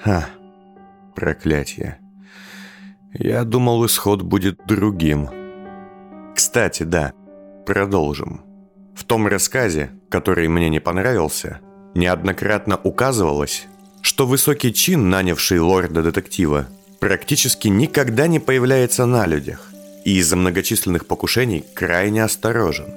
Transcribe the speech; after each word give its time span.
Ха, 0.00 0.26
проклятие. 1.14 1.98
Я 3.12 3.44
думал, 3.44 3.84
исход 3.86 4.22
будет 4.22 4.60
другим. 4.66 5.28
Кстати, 6.34 6.84
да, 6.84 7.12
продолжим. 7.66 8.42
В 8.94 9.04
том 9.04 9.26
рассказе, 9.26 9.90
который 10.08 10.48
мне 10.48 10.68
не 10.68 10.80
понравился, 10.80 11.60
неоднократно 11.94 12.76
указывалось, 12.76 13.66
что 14.02 14.26
высокий 14.26 14.72
чин, 14.72 15.10
нанявший 15.10 15.58
лорда-детектива, 15.58 16.68
практически 17.00 17.68
никогда 17.68 18.26
не 18.26 18.38
появляется 18.38 19.06
на 19.06 19.26
людях 19.26 19.70
и 20.04 20.18
из-за 20.18 20.36
многочисленных 20.36 21.06
покушений 21.06 21.64
крайне 21.74 22.24
осторожен. 22.24 22.94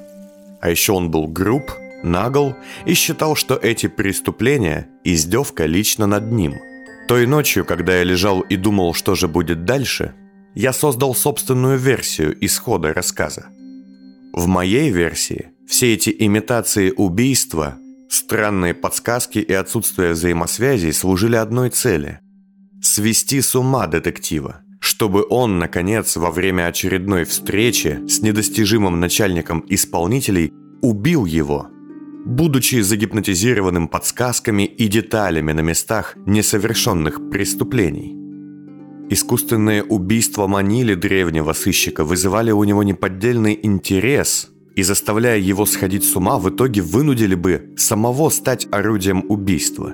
А 0.61 0.69
еще 0.69 0.93
он 0.93 1.09
был 1.09 1.27
груб, 1.27 1.71
нагл 2.03 2.55
и 2.85 2.93
считал, 2.93 3.35
что 3.35 3.55
эти 3.55 3.87
преступления– 3.87 4.87
издевка 5.03 5.65
лично 5.65 6.07
над 6.07 6.31
ним. 6.31 6.55
Той 7.11 7.27
ночью, 7.27 7.65
когда 7.65 7.97
я 7.97 8.05
лежал 8.05 8.39
и 8.39 8.55
думал, 8.55 8.93
что 8.93 9.15
же 9.15 9.27
будет 9.27 9.65
дальше, 9.65 10.13
я 10.55 10.71
создал 10.71 11.13
собственную 11.13 11.77
версию 11.77 12.37
исхода 12.39 12.93
рассказа. 12.93 13.47
В 14.31 14.47
моей 14.47 14.89
версии 14.91 15.49
все 15.67 15.93
эти 15.93 16.15
имитации 16.17 16.93
убийства, 16.95 17.77
странные 18.09 18.73
подсказки 18.73 19.39
и 19.39 19.51
отсутствие 19.51 20.13
взаимосвязей 20.13 20.93
служили 20.93 21.35
одной 21.35 21.69
цели– 21.69 22.21
свести 22.81 23.41
с 23.41 23.57
ума 23.57 23.87
детектива, 23.87 24.61
чтобы 24.79 25.25
он, 25.29 25.59
наконец, 25.59 26.15
во 26.15 26.31
время 26.31 26.67
очередной 26.67 27.25
встречи 27.25 27.99
с 28.07 28.21
недостижимым 28.21 29.01
начальником 29.01 29.65
исполнителей 29.67 30.53
убил 30.81 31.25
его– 31.25 31.67
будучи 32.25 32.81
загипнотизированным 32.81 33.87
подсказками 33.87 34.63
и 34.63 34.87
деталями 34.87 35.51
на 35.51 35.61
местах 35.61 36.15
несовершенных 36.25 37.29
преступлений. 37.29 38.15
Искусственные 39.09 39.83
убийства 39.83 40.47
манили 40.47 40.95
древнего 40.95 41.53
сыщика, 41.53 42.05
вызывали 42.05 42.51
у 42.51 42.63
него 42.63 42.83
неподдельный 42.83 43.59
интерес 43.61 44.49
и, 44.75 44.83
заставляя 44.83 45.37
его 45.37 45.65
сходить 45.65 46.05
с 46.05 46.15
ума, 46.15 46.39
в 46.39 46.49
итоге 46.49 46.81
вынудили 46.81 47.35
бы 47.35 47.73
самого 47.75 48.29
стать 48.29 48.67
орудием 48.71 49.25
убийства. 49.27 49.93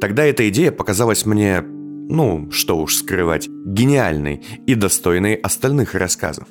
Тогда 0.00 0.24
эта 0.24 0.48
идея 0.48 0.70
показалась 0.70 1.26
мне, 1.26 1.60
ну, 1.62 2.50
что 2.52 2.78
уж 2.78 2.96
скрывать, 2.96 3.48
гениальной 3.48 4.42
и 4.66 4.74
достойной 4.76 5.34
остальных 5.34 5.94
рассказов. 5.94 6.46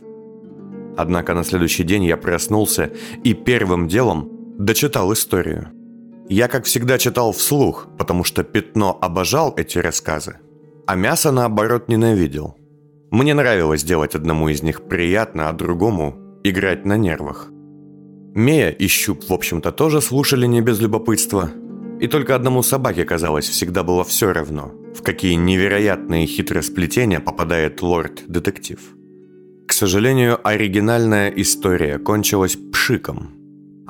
Однако 0.97 1.33
на 1.33 1.45
следующий 1.45 1.83
день 1.83 2.03
я 2.03 2.17
проснулся 2.17 2.91
и 3.23 3.33
первым 3.33 3.87
делом 3.87 4.40
дочитал 4.57 5.11
историю. 5.13 5.71
Я, 6.29 6.47
как 6.47 6.65
всегда, 6.65 6.97
читал 6.97 7.33
вслух, 7.33 7.87
потому 7.97 8.23
что 8.23 8.43
Пятно 8.43 8.97
обожал 9.01 9.53
эти 9.57 9.77
рассказы, 9.79 10.37
а 10.87 10.95
Мясо, 10.95 11.31
наоборот, 11.31 11.89
ненавидел. 11.89 12.55
Мне 13.11 13.33
нравилось 13.33 13.83
делать 13.83 14.15
одному 14.15 14.49
из 14.49 14.63
них 14.63 14.83
приятно, 14.87 15.49
а 15.49 15.53
другому– 15.53 16.15
играть 16.43 16.85
на 16.85 16.95
нервах. 16.95 17.49
Мея 18.33 18.69
и 18.69 18.87
Щуп, 18.87 19.29
в 19.29 19.33
общем-то, 19.33 19.71
тоже 19.73 19.99
слушали 20.01 20.45
не 20.47 20.61
без 20.61 20.79
любопытства. 20.79 21.51
И 21.99 22.07
только 22.07 22.33
одному 22.33 22.63
собаке, 22.63 23.03
казалось, 23.03 23.49
всегда 23.49 23.83
было 23.83 24.05
все 24.05 24.31
равно, 24.31 24.71
в 24.95 25.01
какие 25.01 25.33
невероятные 25.33 26.25
хитросплетения 26.25 27.19
попадает 27.19 27.81
лорд-детектив. 27.81 28.79
К 29.67 29.73
сожалению, 29.73 30.39
оригинальная 30.47 31.29
история 31.29 31.99
кончилась 31.99 32.57
пшиком– 32.71 33.31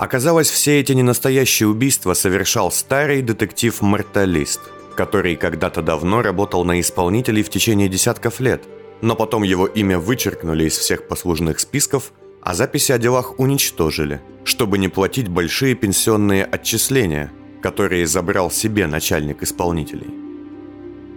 Оказалось, 0.01 0.49
все 0.49 0.79
эти 0.79 0.93
ненастоящие 0.93 1.69
убийства 1.69 2.15
совершал 2.15 2.71
старый 2.71 3.21
детектив-морталист, 3.21 4.59
который 4.95 5.35
когда-то 5.35 5.83
давно 5.83 6.23
работал 6.23 6.65
на 6.65 6.79
исполнителей 6.79 7.43
в 7.43 7.51
течение 7.51 7.87
десятков 7.87 8.39
лет, 8.39 8.63
но 9.03 9.15
потом 9.15 9.43
его 9.43 9.67
имя 9.67 9.99
вычеркнули 9.99 10.63
из 10.63 10.75
всех 10.75 11.07
послужных 11.07 11.59
списков, 11.59 12.13
а 12.41 12.55
записи 12.55 12.91
о 12.91 12.97
делах 12.97 13.39
уничтожили, 13.39 14.21
чтобы 14.43 14.79
не 14.79 14.87
платить 14.87 15.27
большие 15.27 15.75
пенсионные 15.75 16.45
отчисления, 16.45 17.31
которые 17.61 18.07
забрал 18.07 18.49
себе 18.49 18.87
начальник 18.87 19.43
исполнителей. 19.43 20.09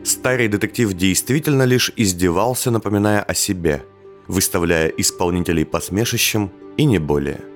Старый 0.04 0.48
детектив 0.48 0.92
действительно 0.92 1.62
лишь 1.62 1.90
издевался, 1.96 2.70
напоминая 2.70 3.22
о 3.22 3.32
себе, 3.32 3.82
выставляя 4.28 4.88
исполнителей 4.88 5.64
посмешищем 5.64 6.52
и 6.76 6.84
не 6.84 6.98
более– 6.98 7.40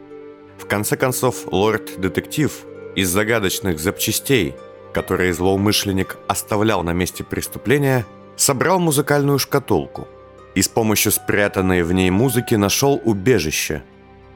в 0.58 0.66
конце 0.66 0.96
концов, 0.96 1.46
лорд-детектив 1.52 2.52
из 2.96 3.08
загадочных 3.08 3.78
запчастей, 3.78 4.56
которые 4.92 5.32
злоумышленник 5.32 6.19
оставлял 6.26 6.82
на 6.82 6.92
месте 6.92 7.22
преступления, 7.22 8.04
собрал 8.36 8.80
музыкальную 8.80 9.38
шкатулку 9.38 10.08
и 10.54 10.62
с 10.62 10.68
помощью 10.68 11.12
спрятанной 11.12 11.82
в 11.82 11.92
ней 11.92 12.10
музыки 12.10 12.56
нашел 12.56 13.00
убежище 13.04 13.84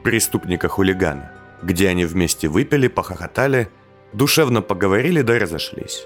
преступника-хулигана, 0.03 1.31
где 1.61 1.89
они 1.89 2.05
вместе 2.05 2.47
выпили, 2.47 2.87
похохотали, 2.87 3.69
душевно 4.13 4.61
поговорили 4.61 5.21
да 5.21 5.37
разошлись. 5.37 6.05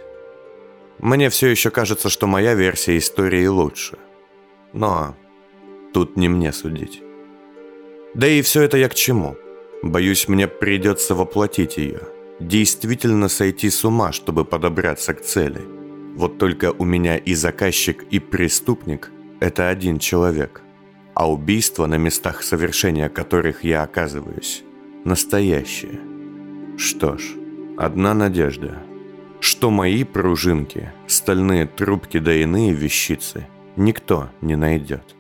Мне 1.00 1.30
все 1.30 1.48
еще 1.48 1.70
кажется, 1.70 2.10
что 2.10 2.26
моя 2.26 2.56
версия 2.56 2.98
истории 2.98 3.46
лучше. 3.46 4.00
Но 4.74 5.16
тут 5.94 6.18
не 6.18 6.28
мне 6.28 6.52
судить. 6.52 7.04
Да 8.16 8.28
и 8.28 8.42
все 8.42 8.64
это 8.64 8.78
я 8.78 8.90
к 8.90 8.96
чему– 8.96 9.36
Боюсь, 9.84 10.28
мне 10.28 10.48
придется 10.48 11.16
воплотить 11.16 11.78
ее. 11.78 12.02
Действительно 12.40 13.30
сойти 13.30 13.70
с 13.70 13.86
ума, 13.86 14.12
чтобы 14.12 14.46
подобраться 14.46 15.14
к 15.14 15.22
цели. 15.22 15.62
Вот 16.16 16.38
только 16.38 16.72
у 16.72 16.84
меня 16.84 17.18
и 17.18 17.34
заказчик, 17.34 18.04
и 18.10 18.20
преступник– 18.20 19.12
это 19.40 19.70
один 19.70 20.00
человек. 20.00 20.62
А 21.14 21.32
убийства, 21.32 21.86
на 21.86 21.98
местах 21.98 22.44
совершения 22.44 23.10
которых 23.10 23.64
я 23.64 23.84
оказываюсь, 23.84 24.64
настоящие. 25.04 26.00
Что 26.78 27.18
ж, 27.18 27.24
одна 27.78 28.14
надежда. 28.14 28.84
Что 29.40 29.70
мои 29.70 30.04
пружинки, 30.04 30.92
стальные 31.08 31.68
трубки 31.68 32.18
да 32.20 32.34
иные 32.34 32.74
вещицы 32.74 33.48
никто 33.76 34.30
не 34.42 34.56
найдет. 34.56 35.16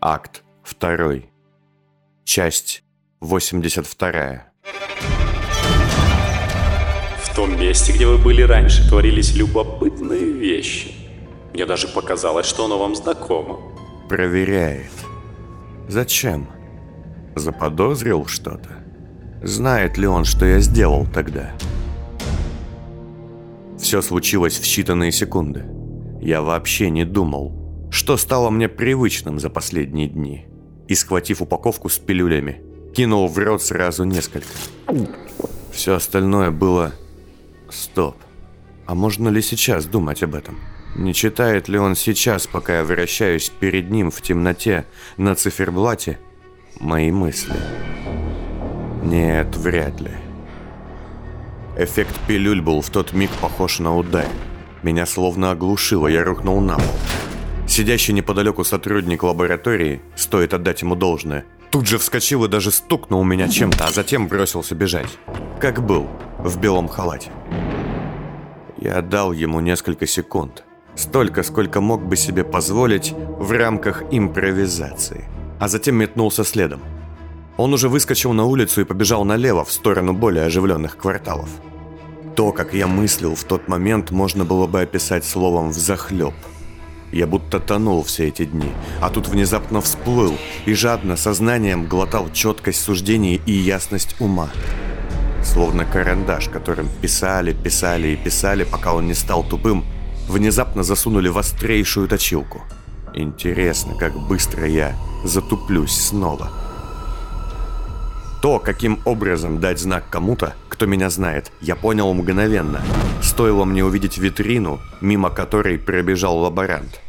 Акт 0.00 0.42
второй. 0.62 1.30
Часть 2.26 2.82
82. 3.20 4.42
В 7.22 7.36
том 7.36 7.56
месте, 7.60 7.92
где 7.92 8.04
вы 8.04 8.18
были 8.18 8.42
раньше, 8.42 8.86
творились 8.88 9.36
любопытные 9.36 10.32
вещи. 10.32 10.92
Мне 11.54 11.66
даже 11.66 11.86
показалось, 11.86 12.46
что 12.46 12.64
оно 12.64 12.80
вам 12.80 12.96
знакомо. 12.96 13.60
Проверяет. 14.08 14.90
Зачем? 15.86 16.48
Заподозрил 17.36 18.26
что-то? 18.26 18.70
Знает 19.44 19.96
ли 19.96 20.08
он, 20.08 20.24
что 20.24 20.46
я 20.46 20.58
сделал 20.58 21.06
тогда? 21.06 21.52
Все 23.78 24.02
случилось 24.02 24.58
в 24.58 24.64
считанные 24.64 25.12
секунды. 25.12 25.64
Я 26.20 26.42
вообще 26.42 26.90
не 26.90 27.04
думал, 27.04 27.88
что 27.92 28.16
стало 28.16 28.50
мне 28.50 28.68
привычным 28.68 29.38
за 29.38 29.48
последние 29.48 30.08
дни 30.08 30.48
и, 30.88 30.94
схватив 30.94 31.42
упаковку 31.42 31.88
с 31.88 31.98
пилюлями, 31.98 32.62
кинул 32.94 33.28
в 33.28 33.38
рот 33.38 33.62
сразу 33.62 34.04
несколько. 34.04 34.48
Все 35.72 35.94
остальное 35.94 36.50
было... 36.50 36.92
Стоп. 37.68 38.16
А 38.86 38.94
можно 38.94 39.28
ли 39.28 39.42
сейчас 39.42 39.86
думать 39.86 40.22
об 40.22 40.34
этом? 40.34 40.58
Не 40.94 41.12
читает 41.12 41.68
ли 41.68 41.78
он 41.78 41.96
сейчас, 41.96 42.46
пока 42.46 42.78
я 42.78 42.84
вращаюсь 42.84 43.50
перед 43.50 43.90
ним 43.90 44.10
в 44.10 44.22
темноте 44.22 44.86
на 45.16 45.34
циферблате, 45.34 46.18
мои 46.80 47.10
мысли? 47.10 47.56
Нет, 49.02 49.56
вряд 49.56 50.00
ли. 50.00 50.12
Эффект 51.76 52.18
пилюль 52.26 52.62
был 52.62 52.80
в 52.80 52.88
тот 52.88 53.12
миг 53.12 53.30
похож 53.42 53.80
на 53.80 53.94
удар. 53.94 54.26
Меня 54.82 55.04
словно 55.04 55.50
оглушило, 55.50 56.06
я 56.06 56.24
рухнул 56.24 56.60
на 56.60 56.76
пол. 56.76 56.94
Сидящий 57.76 58.14
неподалеку 58.14 58.64
сотрудник 58.64 59.22
лаборатории, 59.22 60.00
стоит 60.14 60.54
отдать 60.54 60.80
ему 60.80 60.94
должное, 60.94 61.44
тут 61.70 61.86
же 61.86 61.98
вскочил 61.98 62.42
и 62.46 62.48
даже 62.48 62.70
стукнул 62.70 63.22
меня 63.22 63.48
чем-то, 63.48 63.84
а 63.84 63.90
затем 63.90 64.28
бросился 64.28 64.74
бежать. 64.74 65.18
Как 65.60 65.84
был, 65.84 66.08
в 66.38 66.58
белом 66.58 66.88
халате. 66.88 67.30
Я 68.78 69.02
дал 69.02 69.32
ему 69.32 69.60
несколько 69.60 70.06
секунд. 70.06 70.64
Столько, 70.94 71.42
сколько 71.42 71.82
мог 71.82 72.02
бы 72.02 72.16
себе 72.16 72.44
позволить 72.44 73.12
в 73.12 73.52
рамках 73.52 74.04
импровизации. 74.10 75.26
А 75.60 75.68
затем 75.68 75.96
метнулся 75.96 76.44
следом. 76.44 76.80
Он 77.58 77.74
уже 77.74 77.90
выскочил 77.90 78.32
на 78.32 78.46
улицу 78.46 78.80
и 78.80 78.84
побежал 78.84 79.22
налево, 79.26 79.66
в 79.66 79.70
сторону 79.70 80.14
более 80.14 80.46
оживленных 80.46 80.96
кварталов. 80.96 81.50
То, 82.36 82.52
как 82.52 82.72
я 82.72 82.86
мыслил 82.86 83.34
в 83.34 83.44
тот 83.44 83.68
момент, 83.68 84.12
можно 84.12 84.46
было 84.46 84.66
бы 84.66 84.80
описать 84.80 85.26
словом 85.26 85.72
«взахлеб». 85.72 86.32
Я 87.12 87.26
будто 87.26 87.60
тонул 87.60 88.02
все 88.02 88.28
эти 88.28 88.44
дни, 88.44 88.72
а 89.00 89.10
тут 89.10 89.28
внезапно 89.28 89.80
всплыл 89.80 90.36
и 90.66 90.74
жадно 90.74 91.16
сознанием 91.16 91.86
глотал 91.86 92.30
четкость 92.32 92.82
суждений 92.82 93.40
и 93.46 93.52
ясность 93.52 94.16
ума. 94.20 94.50
словно 95.42 95.84
карандаш, 95.84 96.48
которым 96.48 96.88
писали, 97.00 97.52
писали 97.52 98.08
и 98.08 98.16
писали, 98.16 98.64
пока 98.64 98.92
он 98.94 99.06
не 99.06 99.14
стал 99.14 99.44
тупым, 99.44 99.84
внезапно 100.28 100.82
засунули 100.82 101.28
в 101.28 101.38
острейшую 101.38 102.08
точилку. 102.08 102.62
Интересно, 103.14 103.94
как 103.94 104.12
быстро 104.28 104.66
я 104.66 104.96
затуплюсь 105.24 105.92
снова. 105.92 106.65
То, 108.42 108.58
каким 108.58 109.00
образом 109.04 109.60
дать 109.60 109.78
знак 109.78 110.04
кому-то, 110.10 110.54
кто 110.68 110.86
меня 110.86 111.10
знает, 111.10 111.50
я 111.60 111.74
понял 111.74 112.12
мгновенно. 112.12 112.82
Стоило 113.22 113.64
мне 113.64 113.84
увидеть 113.84 114.18
витрину, 114.18 114.78
мимо 115.00 115.30
которой 115.30 115.78
пробежал 115.78 116.38
лаборант. 116.38 117.00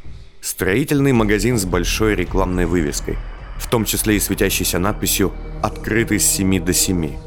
Строительный 0.41 1.11
магазин 1.11 1.57
с 1.57 1.65
большой 1.65 2.15
рекламной 2.15 2.65
вывеской, 2.65 3.17
в 3.57 3.69
том 3.69 3.83
числе 3.85 4.15
и 4.15 4.19
светящейся 4.19 4.79
надписью 4.79 5.33
«Открытый 5.61 6.19
с 6.19 6.25
7 6.25 6.63
до 6.63 6.71
7». 6.71 7.17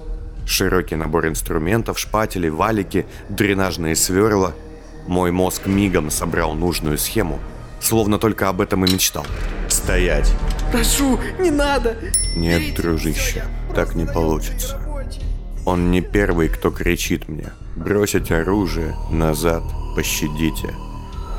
Широкий 0.47 0.97
набор 0.97 1.29
инструментов, 1.29 1.99
шпатели, 1.99 2.49
валики, 2.49 3.07
дренажные 3.29 3.95
сверла. 3.95 4.55
Мой 5.07 5.31
мозг 5.31 5.67
мигом 5.67 6.11
собрал 6.11 6.55
нужную 6.55 6.99
схему, 6.99 7.39
словно 7.81 8.19
только 8.19 8.49
об 8.49 8.61
этом 8.61 8.85
и 8.85 8.93
мечтал. 8.93 9.27
«Стоять!» 9.71 10.31
Прошу, 10.71 11.19
не 11.41 11.51
надо! 11.51 11.97
Нет, 12.37 12.77
дружище, 12.77 13.45
так 13.75 13.97
не 13.97 14.07
получится. 14.07 14.79
Он 15.67 15.91
не 15.91 16.01
первый, 16.01 16.49
кто 16.49 16.71
кричит 16.71 17.29
мне. 17.29 17.53
Бросить 17.75 18.31
оружие, 18.31 18.95
назад, 19.11 19.65
пощадите. 19.97 20.75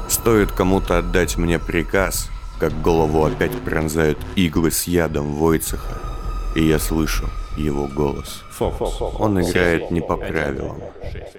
Стоит 0.10 0.52
кому-то 0.52 0.98
отдать 0.98 1.38
мне 1.38 1.60
приказ, 1.60 2.30
как 2.60 2.82
голову 2.82 3.24
опять 3.24 3.58
пронзают 3.62 4.20
иглы 4.36 4.72
с 4.72 4.84
ядом 4.84 5.34
Войцеха, 5.34 5.98
и 6.56 6.66
я 6.66 6.78
слышу 6.78 7.30
его 7.56 7.88
голос. 7.88 8.44
Он 8.62 9.42
играет 9.42 9.92
не 9.92 10.02
по 10.02 10.18
правилам. 10.18 10.78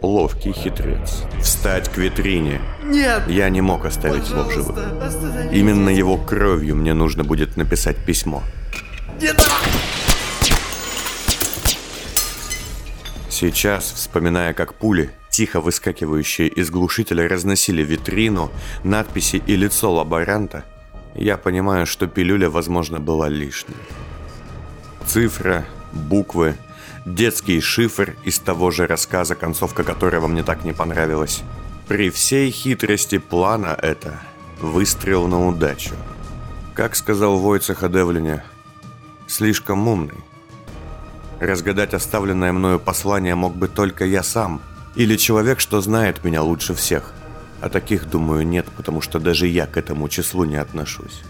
Ловкий 0.00 0.52
хитрец. 0.52 1.22
Встать 1.40 1.88
к 1.88 1.98
витрине. 1.98 2.60
Нет! 2.84 3.22
Я 3.28 3.48
не 3.50 3.60
мог 3.60 3.84
оставить 3.84 4.28
его 4.28 4.42
в 4.42 4.52
живых. 4.52 5.52
Именно 5.52 5.90
его 5.90 6.16
кровью 6.16 6.76
мне 6.76 6.94
нужно 6.94 7.24
будет 7.24 7.56
написать 7.56 7.96
письмо. 7.96 8.42
Не 9.20 9.28
надо! 9.28 9.42
Сейчас, 13.28 13.92
вспоминая, 13.92 14.52
как 14.52 14.74
пули, 14.74 15.10
тихо 15.30 15.60
выскакивающие 15.60 16.48
из 16.48 16.70
глушителя, 16.70 17.28
разносили 17.28 17.82
витрину, 17.82 18.50
надписи 18.84 19.42
и 19.46 19.56
лицо 19.56 19.92
лаборанта, 19.92 20.64
я 21.14 21.36
понимаю, 21.36 21.86
что 21.86 22.06
пилюля, 22.06 22.48
возможно, 22.48 23.00
была 23.00 23.28
лишней. 23.28 23.76
Цифра, 25.06 25.64
буквы, 25.92 26.56
детский 27.04 27.60
шифр 27.60 28.16
из 28.24 28.38
того 28.38 28.70
же 28.70 28.86
рассказа, 28.86 29.34
концовка 29.34 29.84
которого 29.84 30.26
мне 30.26 30.42
так 30.42 30.64
не 30.64 30.72
понравилась. 30.72 31.42
При 31.88 32.10
всей 32.10 32.50
хитрости 32.50 33.18
плана 33.18 33.76
это 33.80 34.20
выстрел 34.60 35.26
на 35.26 35.46
удачу. 35.46 35.94
Как 36.74 36.94
сказал 36.96 37.38
Войцех 37.38 37.82
о 37.82 38.42
слишком 39.26 39.88
умный. 39.88 40.24
Разгадать 41.40 41.94
оставленное 41.94 42.52
мною 42.52 42.78
послание 42.78 43.34
мог 43.34 43.56
бы 43.56 43.66
только 43.66 44.04
я 44.04 44.22
сам, 44.22 44.60
или 44.94 45.16
человек, 45.16 45.58
что 45.58 45.80
знает 45.80 46.22
меня 46.24 46.42
лучше 46.42 46.74
всех. 46.74 47.12
А 47.60 47.68
таких, 47.68 48.08
думаю, 48.08 48.46
нет, 48.46 48.66
потому 48.76 49.00
что 49.00 49.18
даже 49.18 49.46
я 49.46 49.66
к 49.66 49.76
этому 49.76 50.08
числу 50.08 50.44
не 50.44 50.56
отношусь. 50.56 51.22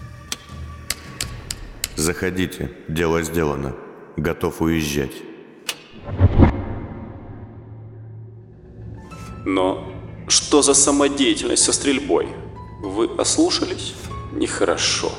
Заходите, 1.96 2.72
дело 2.88 3.22
сделано. 3.22 3.74
Готов 4.16 4.60
уезжать. 4.60 5.31
Но 9.44 9.84
что 10.28 10.62
за 10.62 10.74
самодеятельность 10.74 11.64
со 11.64 11.72
стрельбой? 11.72 12.28
Вы 12.82 13.10
ослушались? 13.18 13.94
Нехорошо. 14.32 15.10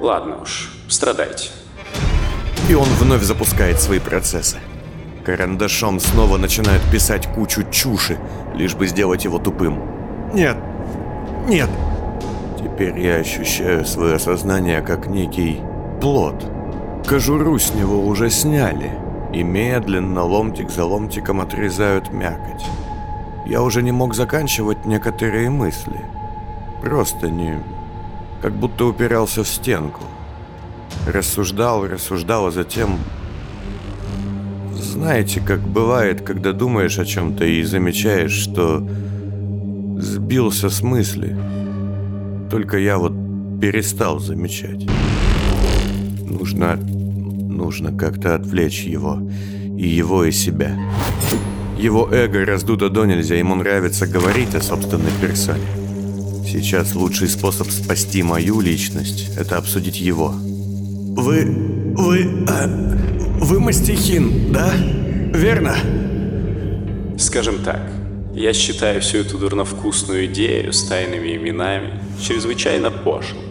Ладно 0.00 0.40
уж, 0.42 0.70
страдайте. 0.88 1.50
И 2.68 2.74
он 2.74 2.88
вновь 2.98 3.22
запускает 3.22 3.80
свои 3.80 3.98
процессы. 3.98 4.56
Карандашом 5.24 6.00
снова 6.00 6.38
начинают 6.38 6.82
писать 6.90 7.26
кучу 7.34 7.62
чуши, 7.70 8.18
лишь 8.54 8.74
бы 8.74 8.86
сделать 8.86 9.24
его 9.24 9.38
тупым. 9.38 9.82
Нет, 10.32 10.56
нет. 11.46 11.68
Теперь 12.58 12.98
я 12.98 13.16
ощущаю 13.16 13.84
свое 13.84 14.18
сознание 14.18 14.80
как 14.80 15.06
некий 15.06 15.60
плод. 16.00 16.44
Кожуру 17.06 17.58
с 17.58 17.74
него 17.74 18.06
уже 18.06 18.30
сняли, 18.30 18.92
и 19.32 19.42
медленно, 19.42 20.24
ломтик 20.24 20.70
за 20.70 20.84
ломтиком 20.84 21.40
отрезают 21.40 22.12
мякоть. 22.12 22.64
Я 23.46 23.62
уже 23.62 23.82
не 23.82 23.92
мог 23.92 24.14
заканчивать 24.14 24.84
некоторые 24.86 25.50
мысли. 25.50 26.00
Просто 26.82 27.28
не... 27.28 27.58
как 28.42 28.52
будто 28.52 28.86
упирался 28.86 29.44
в 29.44 29.48
стенку. 29.48 30.02
Рассуждал, 31.06 31.86
рассуждал, 31.86 32.46
а 32.46 32.50
затем... 32.50 32.98
Знаете, 34.74 35.40
как 35.40 35.60
бывает, 35.60 36.22
когда 36.22 36.52
думаешь 36.52 36.98
о 36.98 37.04
чем-то 37.04 37.44
и 37.44 37.62
замечаешь, 37.62 38.32
что 38.32 38.86
сбился 39.98 40.70
с 40.70 40.82
мысли. 40.82 41.36
Только 42.50 42.78
я 42.78 42.98
вот 42.98 43.12
перестал 43.60 44.18
замечать. 44.18 44.86
Нужно... 46.28 46.78
нужно 47.60 47.96
как-то 47.96 48.34
отвлечь 48.34 48.84
его. 48.84 49.20
И 49.78 49.86
его, 49.86 50.24
и 50.24 50.32
себя. 50.32 50.76
Его 51.78 52.08
эго 52.10 52.44
раздуто 52.44 52.88
до 52.88 53.04
нельзя, 53.04 53.36
ему 53.36 53.54
нравится 53.54 54.06
говорить 54.06 54.54
о 54.54 54.62
собственной 54.62 55.12
персоне. 55.20 55.66
Сейчас 56.46 56.94
лучший 56.94 57.28
способ 57.28 57.68
спасти 57.70 58.22
мою 58.22 58.60
личность– 58.60 59.30
это 59.38 59.56
обсудить 59.56 60.00
его. 60.00 60.34
Вы... 60.34 61.44
вы... 61.96 62.44
А, 62.48 62.66
вы 63.40 63.60
мастихин, 63.60 64.52
да? 64.52 64.72
Верно? 65.32 65.76
Скажем 67.18 67.62
так, 67.62 67.80
я 68.34 68.52
считаю 68.52 69.00
всю 69.00 69.18
эту 69.18 69.38
дурновкусную 69.38 70.26
идею 70.26 70.72
с 70.72 70.82
тайными 70.84 71.36
именами 71.36 72.00
чрезвычайно 72.20 72.90
пошлой. 72.90 73.44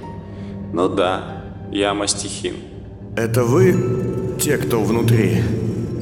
Ну 0.74 0.90
да, 0.90 1.44
я 1.72 1.94
мастихин. 1.94 2.56
Это 3.20 3.44
вы 3.44 3.76
те, 4.40 4.58
кто 4.58 4.82
внутри? 4.82 5.44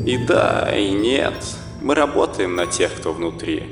И 0.05 0.19
да, 0.19 0.71
и 0.71 0.91
нет. 0.91 1.33
Мы 1.81 1.95
работаем 1.95 2.55
на 2.55 2.67
тех, 2.67 2.93
кто 2.93 3.11
внутри. 3.11 3.63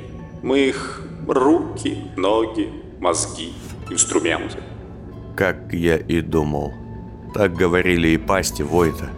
Мы 0.42 0.70
их 0.70 1.00
руки, 1.28 1.96
ноги, 2.16 2.68
мозги, 2.98 3.52
инструменты. 3.88 4.58
Как 5.36 5.72
я 5.72 5.96
и 5.96 6.22
думал. 6.22 6.72
Так 7.34 7.54
говорили 7.54 8.08
и 8.08 8.16
пасти 8.16 8.62
Войта. 8.62 9.10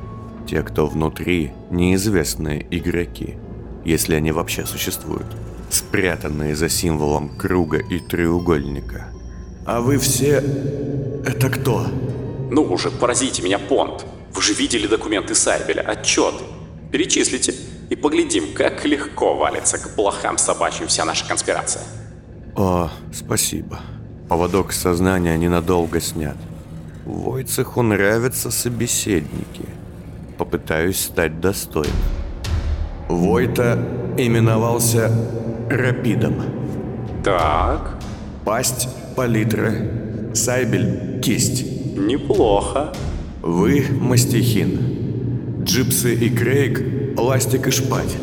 Те, 0.47 0.63
кто 0.63 0.87
внутри, 0.87 1.53
неизвестные 1.71 2.67
игроки, 2.71 3.37
если 3.87 4.15
они 4.15 4.31
вообще 4.31 4.67
существуют, 4.67 5.35
спрятанные 5.71 6.55
за 6.55 6.69
символом 6.69 7.31
круга 7.31 7.79
и 7.79 7.99
треугольника. 7.99 9.07
А 9.65 9.81
вы 9.81 9.97
все... 9.97 10.43
это 11.25 11.49
кто? 11.49 11.87
Ну 12.51 12.63
уже, 12.63 12.91
поразите 12.91 13.41
меня, 13.41 13.59
Понт. 13.59 14.05
Вы 14.33 14.43
же 14.43 14.55
видели 14.55 14.87
документы 14.87 15.35
Сайбеля, 15.35 15.83
отчеты. 15.83 16.45
Перечислите 16.93 17.55
и 17.91 17.97
поглядим, 17.97 18.53
как 18.55 18.85
легко 18.85 19.35
валится 19.37 19.79
к 19.79 19.95
плохам 19.95 20.39
собачьим 20.39 20.87
вся 20.89 21.05
наша 21.05 21.27
конспирация. 21.27 21.83
О, 22.57 22.91
спасибо. 23.13 23.81
Поводок 24.29 24.73
сознания 24.73 25.37
ненадолго 25.37 26.01
снят. 26.01 26.37
Войцеху 27.05 27.83
нравятся 27.83 28.51
собеседники. 28.51 29.65
Попытаюсь 30.37 31.01
стать 31.01 31.41
достойным. 31.41 31.95
Войта 33.09 33.79
именовался 34.19 35.11
Рапидом. 35.71 36.43
Так, 37.25 37.99
Пасть– 38.45 38.89
палитра. 39.17 39.75
Сайбель– 40.33 41.21
кисть. 41.23 41.65
неплохо. 41.97 42.95
Вы– 43.49 43.87
мастихин. 44.01 45.63
Джипсы 45.65 46.13
и 46.15 46.29
Крейг– 46.29 46.83
ластик 47.17 47.67
и 47.67 47.71
шпатель. 47.71 48.21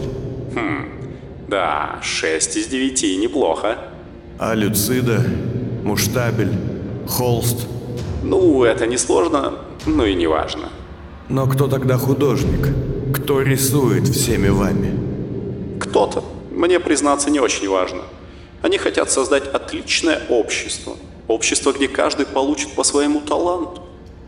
Да, 1.47 1.99
6 2.03 2.57
из 2.57 2.67
9 2.67 3.19
неплохо. 3.19 3.79
А 4.37 4.53
Люцида, 4.53 5.25
Муштабель, 5.83 6.53
Холст. 7.07 7.67
Ну, 8.21 8.63
это 8.63 8.85
несложно, 8.85 9.55
но 9.87 10.05
и 10.05 10.13
не 10.13 10.27
важно. 10.27 10.69
Но 11.27 11.47
кто 11.47 11.67
тогда 11.67 11.97
художник? 11.97 12.69
Кто 13.11 13.41
рисует 13.41 14.07
всеми 14.07 14.49
вами? 14.49 14.93
Кто-то, 15.79 16.23
мне 16.51 16.79
признаться, 16.79 17.31
не 17.31 17.39
очень 17.39 17.67
важно. 17.67 18.03
Они 18.61 18.77
хотят 18.77 19.09
создать 19.09 19.47
отличное 19.47 20.21
общество. 20.29 20.97
Общество, 21.27 21.71
где 21.71 21.87
каждый 21.87 22.27
получит 22.27 22.73
по 22.75 22.83
своему 22.83 23.21
таланту. 23.21 23.84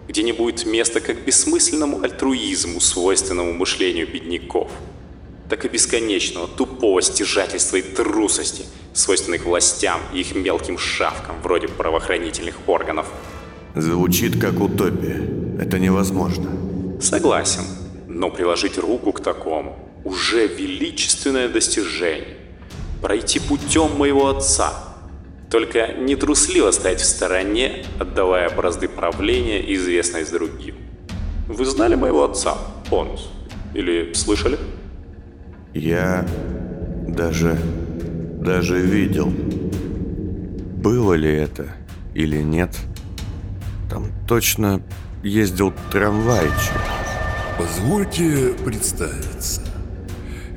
Где 0.07 0.23
не 0.23 0.31
будет 0.31 0.65
места 0.65 0.99
как 1.01 1.23
бессмысленному 1.25 2.01
альтруизму, 2.01 2.79
свойственному 2.79 3.53
мышлению 3.53 4.07
бедняков. 4.07 4.71
так 5.49 5.65
и 5.65 5.69
бесконечного 5.69 6.47
тупого 6.47 7.01
стяжательства 7.01 7.77
и 7.77 7.81
трусости, 7.81 8.65
свойственных 8.93 9.45
властям 9.45 10.01
и 10.13 10.19
их 10.19 10.35
мелким 10.35 10.77
шавкам, 10.77 11.41
вроде 11.41 11.67
правоохранительных 11.67 12.55
органов. 12.67 13.07
Звучит 13.75 14.39
как 14.41 14.59
утопия. 14.59 15.21
Это 15.59 15.79
невозможно. 15.79 16.51
Согласен, 17.01 17.63
но 18.07 18.29
приложить 18.29 18.77
руку 18.77 19.11
к 19.11 19.21
такому 19.21 19.77
уже 20.03 20.47
величественное 20.47 21.47
достижение. 21.47 22.37
Пройти 23.01 23.39
путем 23.39 23.95
моего 23.97 24.27
отца. 24.29 24.86
Только 25.49 25.93
не 25.93 26.15
трусливо 26.15 26.71
стоять 26.71 26.99
в 26.99 27.05
стороне, 27.05 27.85
отдавая 27.99 28.49
бразды 28.49 28.89
правления 28.89 29.61
и 29.61 29.75
известность 29.75 30.33
другим. 30.33 30.75
Вы 31.47 31.65
знали 31.65 31.95
моего 31.95 32.25
отца, 32.25 32.57
Понус? 32.89 33.29
Или 33.73 34.11
слышали? 34.13 34.57
Я 35.73 36.27
даже... 37.07 37.57
даже 38.41 38.79
видел. 38.79 39.31
Было 40.77 41.13
ли 41.13 41.33
это 41.33 41.67
или 42.13 42.41
нет? 42.41 42.77
Там 43.89 44.11
точно 44.27 44.81
ездил 45.23 45.73
трамвайчик. 45.91 46.81
Позвольте 47.57 48.53
представиться. 48.65 49.61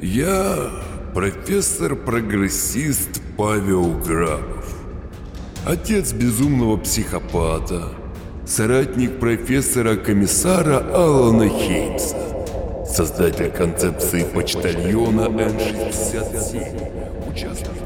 Я 0.02 0.70
профессор-прогрессист 1.14 3.22
Павел 3.36 3.92
Грабов. 3.98 4.79
Отец 5.66 6.14
безумного 6.14 6.78
психопата, 6.78 7.88
соратник 8.46 9.20
профессора-комиссара 9.20 10.78
Алана 10.94 11.50
Хеймса, 11.50 12.16
создатель 12.86 13.50
концепции 13.50 14.24
почтальона 14.24 15.28
N67, 15.28 17.30
участвует 17.30 17.82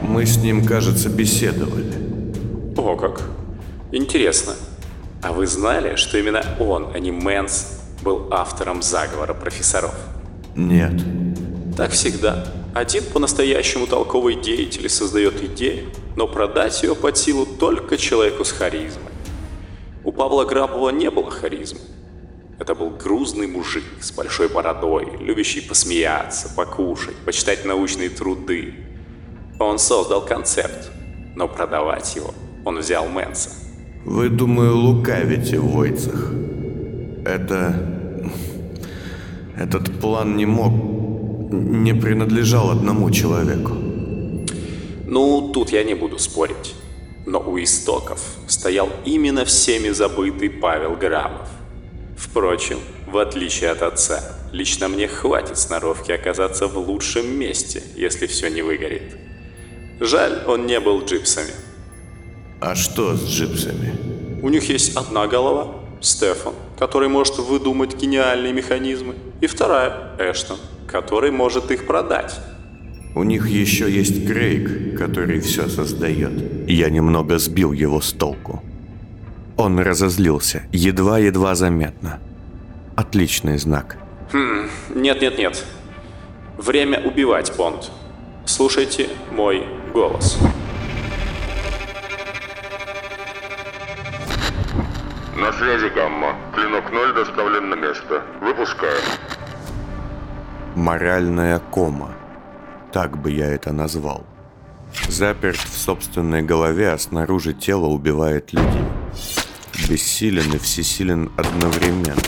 Мы 0.00 0.24
с 0.24 0.36
ним, 0.36 0.64
кажется, 0.64 1.08
беседовали. 1.08 1.92
О, 2.76 2.96
как. 2.96 3.22
Интересно. 3.90 4.54
А 5.20 5.32
вы 5.32 5.48
знали, 5.48 5.96
что 5.96 6.16
именно 6.16 6.44
он, 6.60 6.92
а 6.94 7.00
не 7.00 7.10
Мэнс, 7.10 7.80
был 8.02 8.28
автором 8.30 8.82
заговора 8.82 9.34
профессоров? 9.34 9.96
Нет. 10.54 10.92
Так 11.76 11.90
всегда. 11.90 12.44
Один 12.78 13.02
по-настоящему 13.02 13.88
толковый 13.88 14.36
деятель 14.36 14.88
создает 14.88 15.42
идею, 15.42 15.90
но 16.14 16.28
продать 16.28 16.80
ее 16.84 16.94
под 16.94 17.18
силу 17.18 17.44
только 17.44 17.96
человеку 17.96 18.44
с 18.44 18.52
харизмой. 18.52 19.10
У 20.04 20.12
Павла 20.12 20.44
Грабова 20.44 20.90
не 20.90 21.10
было 21.10 21.28
харизмы. 21.28 21.80
Это 22.56 22.76
был 22.76 22.90
грузный 22.90 23.48
мужик 23.48 23.82
с 24.00 24.12
большой 24.12 24.48
бородой, 24.48 25.08
любящий 25.18 25.60
посмеяться, 25.60 26.54
покушать, 26.54 27.16
почитать 27.24 27.64
научные 27.64 28.10
труды. 28.10 28.74
Он 29.58 29.80
создал 29.80 30.24
концепт, 30.24 30.92
но 31.34 31.48
продавать 31.48 32.14
его 32.14 32.32
он 32.64 32.78
взял 32.78 33.08
Мэнса. 33.08 33.50
Вы, 34.04 34.28
думаю, 34.28 34.76
лукавите 34.76 35.58
в 35.58 35.66
Войцах. 35.72 36.30
Это... 37.26 37.74
Этот 39.56 39.98
план 39.98 40.36
не 40.36 40.46
мог... 40.46 40.97
не 41.50 41.94
принадлежал 41.94 42.70
одному 42.70 43.10
человеку. 43.10 43.72
Ну, 45.06 45.50
тут 45.52 45.70
я 45.70 45.84
не 45.84 45.94
буду 45.94 46.18
спорить. 46.18 46.74
Но 47.26 47.40
у 47.40 47.58
истоков 47.58 48.20
стоял 48.46 48.88
именно 49.04 49.44
всеми 49.44 49.90
забытый 49.90 50.50
Павел 50.50 50.96
Грамов. 50.96 51.48
Впрочем, 52.16 52.78
в 53.06 53.16
отличие 53.18 53.70
от 53.70 53.82
отца, 53.82 54.22
лично 54.52 54.88
мне 54.88 55.08
хватит 55.08 55.58
сноровки 55.58 56.12
оказаться 56.12 56.66
в 56.66 56.78
лучшем 56.78 57.26
месте, 57.38 57.82
если 57.96 58.26
все 58.26 58.48
не 58.48 58.62
выгорит. 58.62 59.16
Жаль, 60.00 60.42
он 60.46 60.66
не 60.66 60.80
был 60.80 61.04
джипсами. 61.04 61.52
А 62.60 62.74
что 62.74 63.14
с 63.14 63.24
джипсами? 63.24 63.94
У 64.42 64.48
них 64.48 64.68
есть 64.68 64.96
одна 64.96 65.26
голова, 65.26 65.74
Стефан, 66.00 66.54
который 66.78 67.08
может 67.08 67.38
выдумать 67.38 67.96
гениальные 67.96 68.52
механизмы, 68.52 69.14
и 69.40 69.46
вторая, 69.46 70.16
Эштон, 70.18 70.58
который 70.88 71.30
может 71.30 71.70
их 71.70 71.86
продать. 71.86 72.40
У 73.14 73.22
них 73.22 73.48
еще 73.48 73.90
есть 73.90 74.26
Крейг, 74.26 74.98
который 74.98 75.40
все 75.40 75.68
создает. 75.68 76.68
Я 76.68 76.90
немного 76.90 77.38
сбил 77.38 77.72
его 77.72 78.00
с 78.00 78.12
толку. 78.12 78.62
Он 79.56 79.78
разозлился, 79.78 80.62
едва-едва 80.72 81.54
заметно. 81.54 82.20
Отличный 82.96 83.58
знак. 83.58 83.98
Хм, 84.32 84.68
нет-нет-нет. 84.94 85.64
Время 86.56 87.00
убивать, 87.00 87.52
Бонд. 87.56 87.90
Слушайте 88.44 89.08
мой 89.32 89.66
голос. 89.92 90.38
На 95.36 95.52
связи 95.52 95.88
Гамма. 95.94 96.34
Клинок 96.54 96.90
0 96.92 97.14
доставлен 97.14 97.70
на 97.70 97.74
место. 97.74 98.22
Выпускаю. 98.40 99.00
Моральная 100.78 101.58
кома. 101.58 102.12
Так 102.92 103.20
бы 103.20 103.32
я 103.32 103.46
это 103.46 103.72
назвал. 103.72 104.24
Заперт 105.08 105.58
в 105.58 105.76
собственной 105.76 106.42
голове, 106.42 106.92
а 106.92 106.98
снаружи 106.98 107.52
тело 107.52 107.86
убивает 107.86 108.52
людей. 108.52 108.84
Бессилен 109.88 110.54
и 110.54 110.58
всесилен 110.58 111.32
одновременно. 111.36 112.22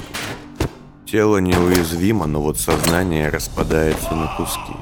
Тело 1.06 1.36
неуязвимо, 1.36 2.26
но 2.26 2.42
вот 2.42 2.58
сознание 2.58 3.28
распадается 3.28 4.16
на 4.16 4.26
куски. 4.36 4.74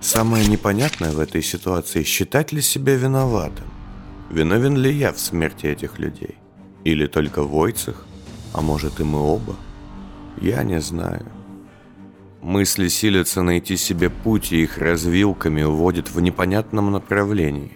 Самое 0.00 0.44
непонятное 0.48 1.12
в 1.12 1.20
этой 1.20 1.42
ситуации– 1.42 2.02
считать 2.04 2.50
ли 2.50 2.60
себя 2.60 2.96
виноватым? 2.96 3.66
Виновен 4.30 4.76
ли 4.76 4.92
я 4.92 5.12
в 5.12 5.20
смерти 5.20 5.66
этих 5.66 6.00
людей? 6.00 6.38
Или 6.82 7.06
только 7.06 7.44
в 7.44 7.52
Войцах? 7.52 8.04
А 8.52 8.60
может 8.62 8.98
и 8.98 9.04
мы 9.04 9.20
оба? 9.20 9.54
Я 10.40 10.64
не 10.64 10.80
знаю. 10.80 11.24
Мысли 12.44 12.88
силятся 12.88 13.40
найти 13.40 13.78
себе 13.78 14.10
путь, 14.10 14.52
и 14.52 14.62
их 14.62 14.76
развилками 14.76 15.62
уводят 15.62 16.10
в 16.10 16.20
непонятном 16.20 16.92
направлении. 16.92 17.72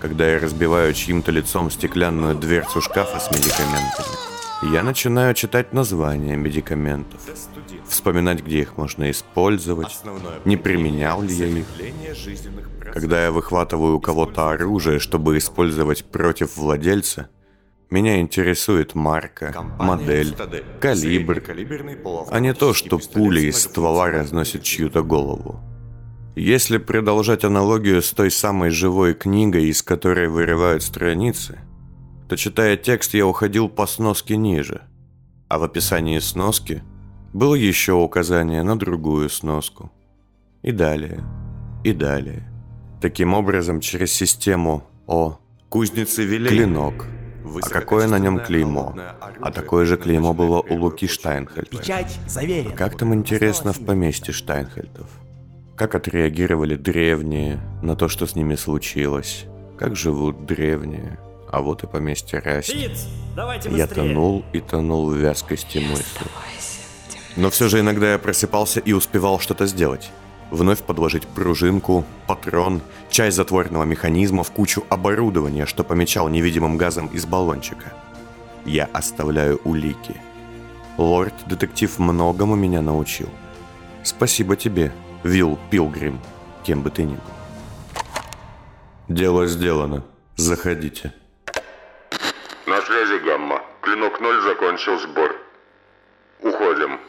Когда 0.00 0.28
я 0.28 0.40
разбиваю 0.40 0.92
чьим-то 0.92 1.30
лицом 1.30 1.70
стеклянную 1.70 2.34
дверцу 2.34 2.80
шкафа 2.80 3.20
с 3.20 3.30
медикаментами, 3.30 4.74
я 4.74 4.82
начинаю 4.82 5.32
читать 5.34 5.72
названия 5.72 6.34
медикаментов, 6.34 7.20
вспоминать, 7.86 8.42
где 8.42 8.62
их 8.62 8.76
можно 8.76 9.12
использовать, 9.12 9.96
не 10.44 10.56
применял 10.56 11.22
ли 11.22 11.32
я 11.32 11.46
их. 11.46 11.66
Когда 12.92 13.26
я 13.26 13.30
выхватываю 13.30 13.98
у 13.98 14.00
кого-то 14.00 14.50
оружие, 14.50 14.98
чтобы 14.98 15.38
использовать 15.38 16.04
против 16.04 16.56
владельца, 16.56 17.28
меня 17.90 18.20
интересует 18.20 18.94
марка, 18.94 19.54
модель, 19.78 20.36
калибр, 20.78 21.42
а 22.30 22.40
не 22.40 22.52
то, 22.52 22.74
что 22.74 22.98
пули 22.98 23.42
из 23.42 23.62
ствола 23.62 24.10
разносят 24.10 24.62
чью-то 24.62 25.02
голову. 25.02 25.60
Если 26.36 26.76
продолжать 26.76 27.44
аналогию 27.44 28.02
с 28.02 28.10
той 28.10 28.30
самой 28.30 28.70
живой 28.70 29.14
книгой, 29.14 29.64
из 29.64 29.82
которой 29.82 30.28
вырывают 30.28 30.82
страницы, 30.82 31.60
то, 32.28 32.36
читая 32.36 32.76
текст, 32.76 33.14
я 33.14 33.26
уходил 33.26 33.70
по 33.70 33.86
сноске 33.86 34.36
ниже, 34.36 34.82
а 35.48 35.58
в 35.58 35.62
описании 35.62 36.18
сноски 36.18 36.82
было 37.32 37.54
еще 37.54 37.94
указание 37.94 38.62
на 38.62 38.78
другую 38.78 39.30
сноску. 39.30 39.90
И 40.62 40.72
далее, 40.72 41.24
и 41.84 41.92
далее. 41.92 42.52
Таким 43.00 43.32
образом, 43.32 43.80
через 43.80 44.12
систему 44.12 44.84
О, 45.06 45.38
кузницы 45.70 46.24
Вилей, 46.24 46.50
клинок– 46.50 47.06
а 47.62 47.68
какое 47.68 48.06
на 48.06 48.18
нем 48.18 48.40
клеймо? 48.40 48.94
А 49.40 49.50
такое 49.50 49.84
же 49.84 49.96
клеймо 49.96 50.32
было 50.32 50.60
у 50.60 50.74
Луки 50.76 51.06
Штайнхельта. 51.06 51.76
Печать 51.76 52.18
заверена. 52.26 52.74
Как 52.74 52.96
там 52.96 53.14
интересно 53.14 53.72
в 53.72 53.84
поместье 53.84 54.34
Штайнхельтов? 54.34 55.08
Как 55.76 55.94
отреагировали 55.94 56.74
древние 56.76 57.60
на 57.82 57.94
то, 57.94 58.08
что 58.08 58.26
с 58.26 58.34
ними 58.34 58.56
случилось? 58.56 59.46
Как 59.78 59.96
живут 59.96 60.44
древние? 60.44 61.18
А 61.50 61.60
вот 61.60 61.84
и 61.84 61.86
поместье 61.86 62.40
Расти. 62.40 62.90
Я 63.70 63.86
тонул 63.86 64.44
и 64.52 64.60
тонул 64.60 65.10
в 65.10 65.16
вязкости 65.16 65.78
мысли. 65.78 66.26
Но 67.36 67.50
все 67.50 67.68
же 67.68 67.80
иногда 67.80 68.12
я 68.12 68.18
просыпался 68.18 68.80
и 68.80 68.92
успевал 68.92 69.38
что-то 69.38 69.66
сделать 69.66 70.10
вновь 70.50 70.82
подложить 70.82 71.26
пружинку, 71.26 72.04
патрон, 72.26 72.80
часть 73.10 73.36
затворенного 73.36 73.84
механизма 73.84 74.42
в 74.44 74.50
кучу 74.50 74.84
оборудования, 74.88 75.66
что 75.66 75.84
помечал 75.84 76.28
невидимым 76.28 76.76
газом 76.76 77.06
из 77.08 77.26
баллончика. 77.26 77.92
Я 78.64 78.88
оставляю 78.92 79.60
улики. 79.64 80.20
Лорд-детектив 80.96 81.98
многому 81.98 82.56
меня 82.56 82.82
научил. 82.82 83.28
Спасибо 84.02 84.56
тебе, 84.56 84.92
Вилл 85.22 85.58
Пилгрим, 85.70 86.20
кем 86.64 86.82
бы 86.82 86.90
ты 86.90 87.04
ни 87.04 87.14
был. 87.14 87.20
Дело 89.08 89.46
сделано. 89.46 90.04
Заходите. 90.36 91.12
На 92.66 92.82
связи 92.82 93.24
Гамма. 93.24 93.62
Клинок 93.80 94.20
0 94.20 94.42
закончил 94.42 94.98
сбор. 94.98 95.34
Уходим. 96.42 97.00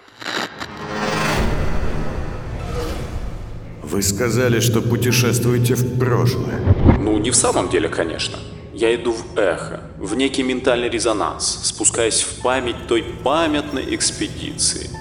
Вы 3.90 4.04
сказали, 4.04 4.60
что 4.60 4.82
путешествуете 4.82 5.74
в 5.74 5.98
прошлое. 5.98 6.60
Ну, 7.00 7.18
не 7.18 7.32
в 7.32 7.36
самом 7.36 7.70
деле, 7.70 7.90
конечно. 7.90 8.38
Я 8.72 8.94
иду 8.94 9.14
в 9.14 9.36
эхо, 9.36 9.82
в 9.98 10.16
некий 10.16 10.44
ментальный 10.44 10.90
резонанс, 10.90 11.62
спускаясь 11.64 12.22
в 12.22 12.42
память 12.44 12.88
той 12.88 13.04
памятной 13.24 13.96
экспедиции. 13.96 14.92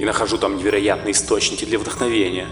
И 0.00 0.04
нахожу 0.04 0.38
там 0.38 0.56
невероятные 0.56 1.12
источники 1.12 1.64
для 1.64 1.78
вдохновения. 1.78 2.46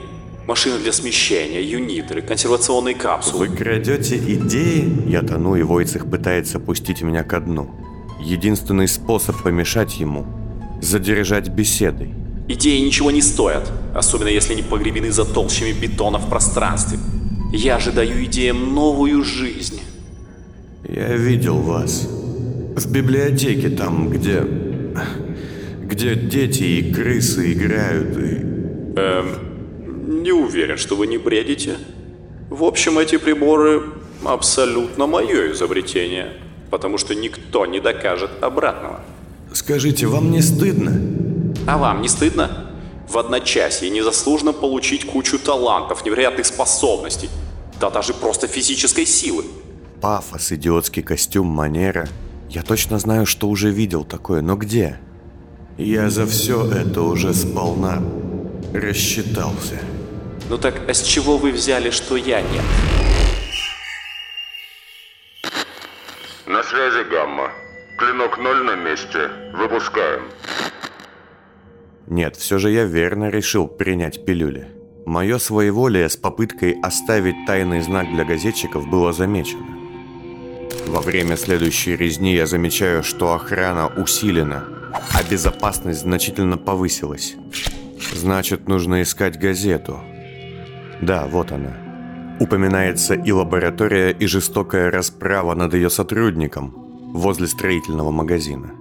Машины 0.47 0.79
для 0.79 0.93
смещения, 0.93 1.61
юнитеры, 1.61 2.23
консервационные 2.23 2.95
капсулы. 2.95 3.49
Вы 3.49 3.57
крадете 3.57 4.17
идеи? 4.17 5.09
Я 5.09 5.23
тону, 5.23 5.57
и 5.57 5.63
Войцех 5.63 6.09
пытается 6.09 6.61
пустить 6.61 7.03
меня 7.03 7.25
ко 7.25 7.41
дну. 7.41 7.75
Единственный 8.21 8.87
способ 8.87 9.43
помешать 9.43 9.99
ему– 9.99 10.25
задержать 10.81 11.49
беседой. 11.49 12.15
Идеи 12.53 12.81
ничего 12.81 13.13
не 13.13 13.23
стоят, 13.23 13.71
особенно 13.95 14.27
если 14.27 14.55
они 14.55 14.63
погребены 14.63 15.13
за 15.13 15.25
толщами 15.25 15.71
бетона 15.71 16.19
в 16.19 16.29
пространстве. 16.29 16.99
Я 17.53 17.79
же 17.79 17.93
даю 17.93 18.25
идеям 18.25 18.75
новую 18.75 19.23
жизнь. 19.23 19.81
Я 20.89 21.15
видел 21.15 21.59
вас. 21.59 22.09
В 22.75 22.91
библиотеке 22.91 23.69
там, 23.71 24.11
где... 24.11 24.43
Где 25.81 26.17
дети 26.17 26.65
и 26.65 26.93
крысы 26.93 27.53
играют 27.53 28.17
и... 28.19 28.45
Эм, 28.97 30.23
не 30.25 30.33
уверен, 30.33 30.77
что 30.77 30.97
вы 30.97 31.07
не 31.07 31.19
бредите. 31.19 31.77
В 32.49 32.65
общем, 32.65 32.99
эти 32.99 33.17
приборы 33.17 33.83
абсолютно 34.25 35.07
мое 35.07 35.53
изобретение, 35.53 36.33
потому 36.69 36.99
что 36.99 37.15
никто 37.15 37.65
не 37.67 37.79
докажет 37.79 38.31
обратного. 38.41 39.03
Скажите, 39.53 40.09
вам 40.09 40.33
не 40.33 40.43
стыдно? 40.43 41.30
А 41.71 41.79
вам 41.79 42.03
не 42.03 42.09
стыдно? 42.09 42.67
В 43.09 43.17
одночасье 43.17 43.91
незаслуженно 43.91 44.53
получить 44.53 45.07
кучу 45.07 45.39
талантов, 45.39 46.05
невероятных 46.05 46.45
способностей, 46.45 47.31
да 47.81 47.91
даже 47.91 48.13
просто 48.13 48.49
физической 48.49 49.07
силы. 49.07 49.45
Пафос, 50.01 50.51
идиотский 50.51 51.05
костюм, 51.05 51.47
манера. 51.47 52.09
Я 52.49 52.63
точно 52.63 52.99
знаю, 52.99 53.25
что 53.25 53.49
уже 53.49 53.71
видел 53.71 54.03
такое, 54.03 54.41
но 54.41 54.57
где? 54.57 54.99
Я 55.79 56.11
за 56.11 56.27
все 56.27 56.69
это 56.69 57.03
уже 57.03 57.33
сполна 57.33 58.03
рассчитался. 58.75 59.79
Ну 60.49 60.59
так 60.59 60.89
а 60.89 60.93
с 60.93 61.03
чего 61.03 61.37
вы 61.37 61.53
взяли, 61.53 61.91
что 61.91 62.17
я 62.17 62.43
нет? 62.43 62.65
На 66.49 66.65
связи 66.65 67.09
Гамма. 67.09 67.53
Клинок 67.97 68.39
ноль 68.39 68.65
на 68.65 68.75
месте. 68.75 69.31
Выпускаем. 69.55 70.23
Нет, 72.11 72.35
все 72.35 72.59
же 72.59 72.73
я 72.73 72.85
верно 72.85 73.31
решил 73.31 73.69
принять 73.69 74.25
пилюли. 74.25 74.67
Мое 75.07 75.39
своеволие 75.39 76.09
с 76.09 76.17
попыткой 76.17 76.73
оставить 76.83 77.47
тайный 77.47 77.81
знак 77.83 78.09
для 78.13 78.25
газетчиков 78.25 78.89
было 78.89 79.13
замечено. 79.13 79.65
Во 80.89 81.01
время 81.01 81.37
следующей 81.37 81.95
резни 81.95 82.35
я 82.35 82.47
замечаю, 82.47 83.05
что 83.05 83.33
охрана 83.33 83.87
усилена, 83.87 84.65
а 85.15 85.23
безопасность 85.23 86.01
значительно 86.01 86.59
повысилась. 86.59 87.37
Значит, 88.13 88.67
нужно 88.67 89.03
искать 89.03 89.39
газету. 89.39 90.01
Да, 91.01 91.29
вот 91.29 91.53
она. 91.53 91.77
Упоминается 92.41 93.15
и 93.15 93.31
лаборатория, 93.31 94.11
и 94.11 94.27
жестокая 94.27 94.91
расправа 94.91 95.55
над 95.55 95.75
ее 95.75 95.91
сотрудником 95.91 96.75
возле 97.15 97.47
строительного 97.47 98.11
магазина. 98.11 98.80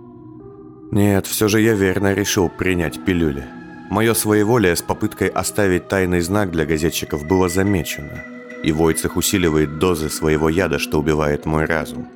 Нет, 0.91 1.27
все 1.27 1.47
же 1.47 1.61
я 1.61 1.73
верно 1.73 2.13
решил 2.13 2.49
принять 2.49 3.03
пилюли. 3.05 3.45
Мое 3.91 4.13
своеволие 4.13 4.75
с 4.75 4.81
попыткой 4.81 5.27
оставить 5.27 5.87
тайный 5.87 6.21
знак 6.21 6.51
для 6.51 6.65
газетчиков 6.65 7.25
было 7.27 7.47
замечено, 7.47 8.23
и 8.63 8.71
Войцех 8.71 9.15
усиливает 9.15 9.77
дозы 9.77 10.09
своего 10.09 10.49
яда, 10.49 10.79
что 10.79 10.99
убивает 10.99 11.45
мой 11.45 11.65
разум. 11.65 12.07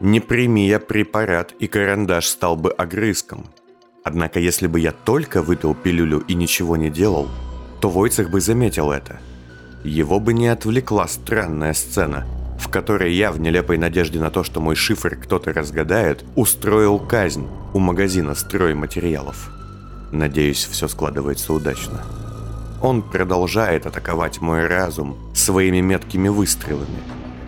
Не 0.00 0.20
прими 0.20 0.66
я 0.66 0.80
препарат, 0.80 1.52
и 1.60 1.68
карандаш 1.68 2.26
стал 2.26 2.56
бы 2.56 2.72
огрызком. 2.72 3.46
Однако, 4.02 4.40
если 4.40 4.66
бы 4.66 4.80
я 4.80 4.92
только 4.92 5.40
выпил 5.42 5.74
пилюлю 5.74 6.18
и 6.26 6.34
ничего 6.34 6.76
не 6.76 6.90
делал, 6.90 7.28
то 7.80 7.88
Войцех 7.88 8.28
бы 8.28 8.40
заметил 8.40 8.90
это. 8.90 9.20
Его 9.84 10.18
бы 10.18 10.34
не 10.34 10.48
отвлекла 10.48 11.06
странная 11.06 11.74
сцена– 11.74 12.26
в 12.58 12.68
которой 12.68 13.12
я, 13.12 13.32
в 13.32 13.40
нелепой 13.40 13.78
надежде 13.78 14.20
на 14.20 14.30
то, 14.30 14.44
что 14.44 14.60
мой 14.60 14.74
шифр 14.74 15.16
кто-то 15.16 15.52
разгадает, 15.52 16.24
устроил 16.34 16.98
казнь 16.98 17.46
у 17.72 17.78
магазина 17.78 18.34
стройматериалов. 18.34 19.50
Надеюсь, 20.12 20.64
все 20.70 20.88
складывается 20.88 21.52
удачно. 21.52 22.02
Он 22.80 23.02
продолжает 23.02 23.86
атаковать 23.86 24.40
мой 24.40 24.66
разум 24.66 25.16
своими 25.34 25.80
меткими 25.80 26.28
выстрелами, 26.28 27.00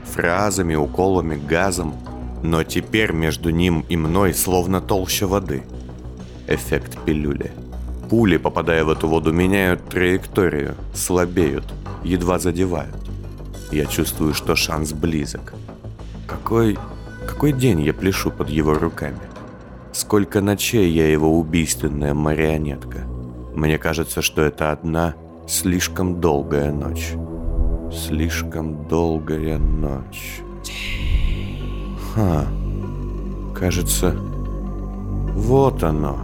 фразами, 0.04 0.74
уколами, 0.74 1.36
газом, 1.36 1.94
но 2.42 2.64
теперь 2.64 3.12
между 3.12 3.50
ним 3.50 3.84
и 3.88 3.96
мной 3.96 4.34
словно 4.34 4.80
толща 4.80 5.26
воды. 5.26 5.62
Эффект 6.48 6.98
пилюли. 7.04 7.52
Пули, 8.08 8.36
попадая 8.36 8.84
в 8.84 8.90
эту 8.90 9.08
воду, 9.08 9.32
меняют 9.32 9.88
траекторию, 9.88 10.76
слабеют, 10.94 11.64
едва 12.04 12.38
задевают. 12.38 13.05
Я 13.70 13.86
чувствую, 13.86 14.34
что 14.34 14.54
шанс 14.54 14.92
близок. 14.92 15.54
Какой... 16.26 16.78
какой 17.26 17.52
день 17.52 17.82
я 17.82 17.92
пляшу 17.92 18.30
под 18.30 18.48
его 18.48 18.74
руками? 18.74 19.20
Сколько 19.92 20.40
ночей 20.40 20.90
я 20.90 21.10
его 21.10 21.38
убийственная 21.38 22.14
марионетка? 22.14 23.06
Мне 23.54 23.78
кажется, 23.78 24.22
что 24.22 24.42
это 24.42 24.70
одна 24.70 25.14
слишком 25.48 26.20
долгая 26.20 26.72
ночь. 26.72 27.14
Слишком 27.92 28.86
долгая 28.88 29.58
ночь. 29.58 30.40
Ха. 32.14 32.46
Кажется, 33.54 34.14
вот 35.36 35.82
оно. 35.82 36.18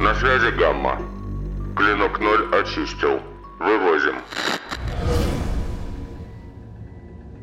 На 0.00 0.14
связи 0.14 0.50
Гамма. 0.58 0.98
Клинок 1.76 2.18
ноль 2.18 2.48
очистил. 2.54 3.20
Вывозим. 3.58 4.16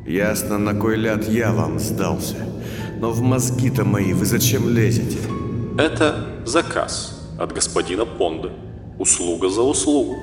Ясно, 0.08 0.56
на 0.56 0.74
кой 0.74 0.96
ляд 0.96 1.28
я 1.28 1.52
вам 1.52 1.78
сдался. 1.78 2.36
Но 2.98 3.10
в 3.10 3.20
мозги-то 3.20 3.84
мои 3.84 4.14
вы 4.14 4.24
зачем 4.24 4.66
лезете? 4.66 5.18
Это 5.76 6.24
заказ 6.46 7.20
от 7.38 7.52
господина 7.52 8.06
Понда. 8.06 8.50
Услуга 8.98 9.50
за 9.50 9.60
услугу. 9.60 10.16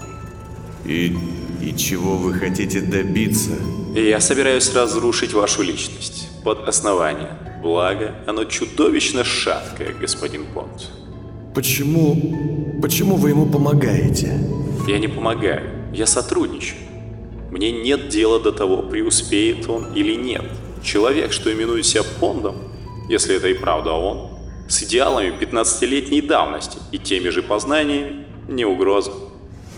И, 0.85 1.15
и 1.61 1.77
чего 1.77 2.17
вы 2.17 2.33
хотите 2.33 2.81
добиться? 2.81 3.51
Я 3.93 4.19
собираюсь 4.21 4.73
разрушить 4.73 5.33
вашу 5.33 5.61
личность 5.61 6.29
под 6.43 6.67
основание. 6.67 7.37
Благо, 7.61 8.15
оно 8.25 8.45
чудовищно 8.45 9.23
шаткое, 9.23 9.93
господин 9.93 10.45
Понд. 10.51 10.89
Почему... 11.53 12.79
почему 12.81 13.17
вы 13.17 13.29
ему 13.29 13.45
помогаете? 13.45 14.35
Я 14.87 14.97
не 14.97 15.07
помогаю, 15.07 15.69
я 15.93 16.07
сотрудничаю. 16.07 16.84
Мне 17.55 17.71
нет 17.71 18.09
дела 18.09 18.37
до 18.37 18.51
того, 18.51 18.83
преуспеет 18.83 19.69
он 19.69 19.93
или 19.93 20.13
нет. 20.13 20.43
Человек, 20.83 21.31
что 21.31 21.53
именует 21.53 21.85
себя 21.85 22.03
Пондом, 22.19 22.57
если 23.07 23.37
это 23.37 23.47
и 23.47 23.53
правда 23.53 23.93
он, 23.93 24.29
с 24.67 24.83
идеалами 24.83 25.33
15-летней 25.39 26.19
давности 26.19 26.79
и 26.91 26.97
теми 26.97 27.29
же 27.29 27.41
познаниями, 27.41 28.25
не 28.49 28.65
угроза. 28.65 29.13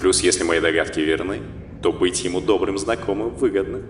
Плюс, 0.01 0.23
если 0.23 0.43
мои 0.43 0.59
догадки 0.59 0.99
верны, 1.01 1.41
то 1.83 1.91
быть 1.93 2.23
ему 2.23 2.41
добрым 2.41 2.79
знакомым 2.79 3.29
выгодно. 3.35 3.81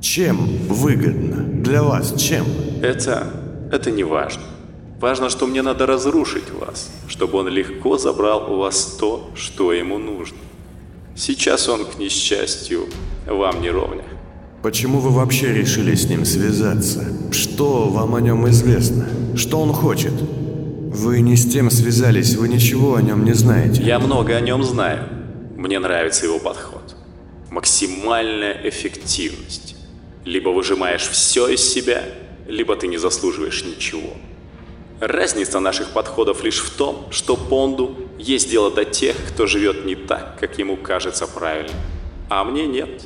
Чем 0.00 0.38
выгодно? 0.68 1.44
Для 1.62 1.82
вас 1.82 2.18
чем? 2.18 2.46
Это... 2.82 3.30
это 3.70 3.90
не 3.90 4.04
важно. 4.04 4.44
Важно, 5.02 5.28
что 5.28 5.46
мне 5.46 5.60
надо 5.60 5.84
разрушить 5.84 6.50
вас, 6.50 6.90
чтобы 7.08 7.40
он 7.40 7.48
легко 7.48 7.98
забрал 7.98 8.50
у 8.50 8.56
вас 8.56 8.96
то, 8.98 9.30
что 9.34 9.74
ему 9.74 9.98
нужно. 9.98 10.38
Сейчас 11.16 11.68
он, 11.68 11.84
к 11.84 11.98
несчастью, 11.98 12.88
вам 13.26 13.62
не 13.62 13.70
ровня. 13.70 14.04
Почему 14.62 14.98
вы 14.98 15.10
вообще 15.10 15.52
решили 15.52 15.94
с 15.94 16.08
ним 16.08 16.24
связаться? 16.24 17.04
Что 17.30 17.88
вам 17.88 18.16
о 18.16 18.20
нем 18.20 18.48
известно? 18.48 19.06
Что 19.36 19.60
он 19.60 19.72
хочет? 19.72 20.12
Вы 20.12 21.20
не 21.20 21.36
с 21.36 21.46
тем 21.46 21.70
связались, 21.70 22.34
вы 22.34 22.48
ничего 22.48 22.96
о 22.96 23.02
нем 23.02 23.24
не 23.24 23.32
знаете. 23.32 23.82
Я 23.82 24.00
много 24.00 24.34
о 24.34 24.40
нем 24.40 24.64
знаю. 24.64 25.08
Мне 25.56 25.78
нравится 25.78 26.26
его 26.26 26.40
подход. 26.40 26.96
Максимальная 27.50 28.60
эффективность. 28.64 29.76
Либо 30.24 30.48
выжимаешь 30.48 31.08
все 31.08 31.48
из 31.48 31.60
себя, 31.60 32.02
либо 32.48 32.74
ты 32.74 32.88
не 32.88 32.96
заслуживаешь 32.96 33.64
ничего. 33.64 34.14
Разница 34.98 35.60
наших 35.60 35.90
подходов 35.90 36.42
лишь 36.42 36.60
в 36.60 36.70
том, 36.70 37.06
что 37.10 37.36
Понду 37.36 37.96
есть 38.18 38.50
дело 38.50 38.70
до 38.70 38.84
тех, 38.84 39.16
кто 39.28 39.46
живет 39.46 39.84
не 39.84 39.94
так, 39.94 40.38
как 40.38 40.58
ему 40.58 40.76
кажется 40.76 41.26
правильным. 41.26 41.76
А 42.28 42.44
мне 42.44 42.66
нет. 42.66 43.02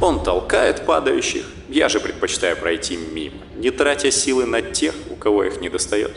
Он 0.00 0.22
толкает 0.22 0.86
падающих, 0.86 1.44
я 1.68 1.88
же 1.88 2.00
предпочитаю 2.00 2.56
пройти 2.56 2.96
мимо, 2.96 3.36
не 3.56 3.70
тратя 3.70 4.10
силы 4.10 4.46
на 4.46 4.62
тех, 4.62 4.94
у 5.10 5.16
кого 5.16 5.44
их 5.44 5.60
не 5.60 5.68
достает. 5.68 6.16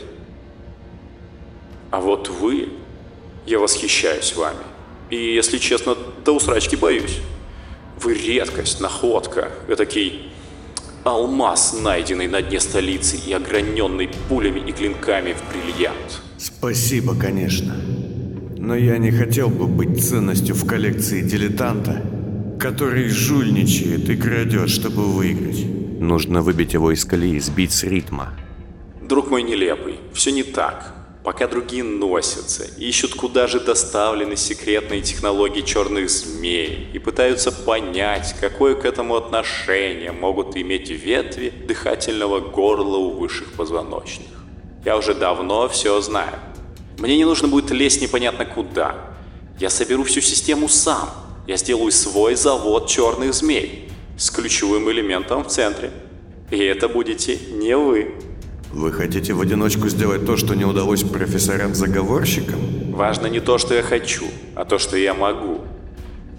А 1.90 2.00
вот 2.00 2.28
вы, 2.28 2.70
я 3.46 3.58
восхищаюсь 3.58 4.34
вами. 4.34 4.58
И, 5.08 5.16
если 5.16 5.58
честно, 5.58 5.96
до 6.24 6.32
усрачки 6.32 6.74
боюсь. 6.76 7.20
Вы 8.00 8.14
редкость, 8.14 8.80
находка, 8.80 9.50
этакий 9.68 10.32
алмаз, 11.04 11.72
найденный 11.72 12.26
на 12.26 12.42
дне 12.42 12.60
столицы 12.60 13.16
и 13.16 13.32
ограненный 13.32 14.10
пулями 14.28 14.60
и 14.68 14.72
клинками 14.72 15.32
в 15.32 15.48
бриллиант. 15.48 16.20
Спасибо, 16.38 17.16
конечно. 17.18 17.74
Но 18.66 18.74
я 18.74 18.98
не 18.98 19.12
хотел 19.12 19.48
бы 19.48 19.68
быть 19.68 20.04
ценностью 20.04 20.56
в 20.56 20.66
коллекции 20.66 21.20
дилетанта, 21.20 22.02
который 22.58 23.08
жульничает 23.08 24.10
и 24.10 24.16
крадет, 24.16 24.68
чтобы 24.70 25.04
выиграть. 25.04 25.64
Нужно 26.00 26.42
выбить 26.42 26.72
его 26.72 26.90
из 26.90 27.04
колеи, 27.04 27.38
сбить 27.38 27.70
с 27.70 27.84
ритма. 27.84 28.34
Друг 29.00 29.30
мой 29.30 29.44
нелепый, 29.44 30.00
все 30.12 30.32
не 30.32 30.42
так. 30.42 30.96
Пока 31.22 31.46
другие 31.46 31.84
носятся, 31.84 32.64
ищут, 32.76 33.14
куда 33.14 33.46
же 33.46 33.60
доставлены 33.60 34.34
секретные 34.34 35.00
технологии 35.00 35.60
черных 35.60 36.10
змей 36.10 36.90
и 36.92 36.98
пытаются 36.98 37.52
понять, 37.52 38.34
какое 38.40 38.74
к 38.74 38.84
этому 38.84 39.14
отношение 39.14 40.10
могут 40.10 40.56
иметь 40.56 40.90
ветви 40.90 41.52
дыхательного 41.68 42.40
горла 42.40 42.96
у 42.96 43.10
высших 43.10 43.52
позвоночных. 43.52 44.26
Я 44.84 44.96
уже 44.96 45.14
давно 45.14 45.68
все 45.68 46.00
знаю. 46.00 46.34
Мне 46.98 47.16
не 47.16 47.24
нужно 47.24 47.48
будет 47.48 47.70
лезть 47.70 48.00
непонятно 48.00 48.46
куда. 48.46 48.94
Я 49.58 49.70
соберу 49.70 50.04
всю 50.04 50.20
систему 50.20 50.68
сам. 50.68 51.10
Я 51.46 51.56
сделаю 51.56 51.92
свой 51.92 52.34
завод 52.34 52.88
черных 52.88 53.34
змей 53.34 53.90
с 54.18 54.30
ключевым 54.30 54.90
элементом 54.90 55.44
в 55.44 55.48
центре. 55.48 55.92
И 56.50 56.58
это 56.58 56.88
будете 56.88 57.38
не 57.52 57.76
вы. 57.76 58.14
Вы 58.72 58.92
хотите 58.92 59.32
в 59.32 59.40
одиночку 59.40 59.88
сделать 59.88 60.26
то, 60.26 60.36
что 60.36 60.54
не 60.54 60.64
удалось 60.64 61.02
профессорам-заговорщикам? 61.02 62.92
Важно 62.92 63.26
не 63.26 63.40
то, 63.40 63.58
что 63.58 63.74
я 63.74 63.82
хочу, 63.82 64.26
а 64.54 64.64
то, 64.64 64.78
что 64.78 64.96
я 64.96 65.14
могу. 65.14 65.60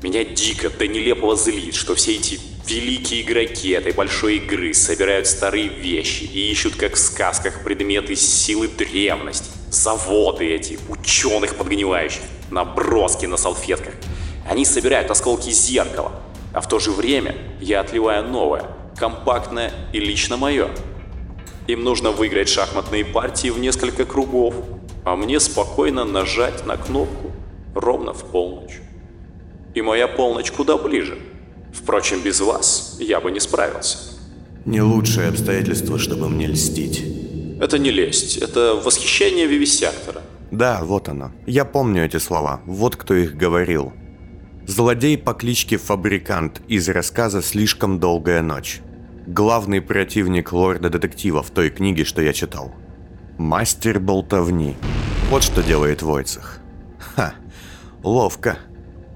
Меня 0.03 0.23
дико 0.23 0.69
до 0.69 0.87
нелепого 0.87 1.35
злит, 1.35 1.73
что 1.73 1.95
все 1.95 2.15
эти 2.15 2.39
великие 2.67 3.21
игроки 3.21 3.69
этой 3.69 3.93
большой 3.93 4.37
игры 4.37 4.73
собирают 4.73 5.27
старые 5.27 5.69
вещи 5.69 6.23
и 6.25 6.51
ищут, 6.51 6.75
как 6.75 6.93
в 6.93 6.99
сказках, 6.99 7.63
предметы 7.63 8.15
силы 8.15 8.67
древности. 8.67 9.56
Заводы 9.69 10.45
эти, 10.45 10.79
ученых 10.89 11.55
подгнивающих, 11.55 12.21
наброски 12.49 13.25
на 13.25 13.37
салфетках. 13.37 13.93
Они 14.49 14.63
собирают 14.63 15.11
осколки 15.11 15.49
зеркала, 15.49 16.11
а 16.53 16.61
в 16.61 16.67
то 16.67 16.79
же 16.79 16.91
время 16.91 17.35
я 17.59 17.81
отливаю 17.81 18.27
новое, 18.27 18.63
компактное 18.95 19.73
и 19.91 19.99
лично 19.99 20.37
мое. 20.37 20.69
Им 21.67 21.83
нужно 21.83 22.11
выиграть 22.11 22.47
шахматные 22.47 23.03
партии 23.03 23.49
в 23.49 23.59
несколько 23.59 24.05
кругов, 24.05 24.55
а 25.03 25.15
мне 25.15 25.39
спокойно 25.39 26.05
нажать 26.05 26.65
на 26.65 26.77
кнопку 26.77 27.31
ровно 27.75 28.13
в 28.13 28.23
полночь. 28.23 28.79
И 29.75 29.81
моя 29.81 30.07
полночь 30.07 30.51
куда 30.51 30.77
ближе. 30.77 31.17
Впрочем, 31.73 32.21
без 32.21 32.39
вас 32.39 32.97
я 32.99 33.19
бы 33.19 33.31
не 33.31 33.39
справился. 33.39 33.97
Не 34.65 34.81
лучшее 34.81 35.29
обстоятельство, 35.29 35.99
чтобы 35.99 36.29
мне 36.29 36.47
льстить. 36.47 37.26
Это 37.59 37.79
не 37.79 37.91
лесть, 37.91 38.37
это 38.37 38.75
восхищение 38.75 39.47
вивисектора. 39.47 40.21
Да, 40.51 40.81
вот 40.83 41.09
оно. 41.09 41.31
Я 41.45 41.65
помню 41.65 42.05
эти 42.05 42.17
слова. 42.17 42.61
Вот 42.65 42.95
кто 42.95 43.13
их 43.13 43.35
говорил. 43.35 43.93
Злодей 44.65 45.17
по 45.17 45.33
кличке 45.33 45.77
Фабрикант 45.77 46.61
из 46.67 46.87
рассказа 46.89 47.41
«Слишком 47.41 47.99
долгая 47.99 48.41
ночь» 48.41 48.81
главный 49.27 49.81
противник 49.81 50.53
лорда-детектива 50.53 51.43
в 51.43 51.51
той 51.51 51.69
книге, 51.69 52.05
что 52.05 52.21
я 52.21 52.33
читал. 52.33 52.73
Мастер 53.37 53.99
болтовни. 53.99 54.75
Вот 55.29 55.43
что 55.43 55.61
делает 55.61 56.01
Войцех. 56.01 56.59
Ха, 57.15 57.35
ловко. 58.03 58.57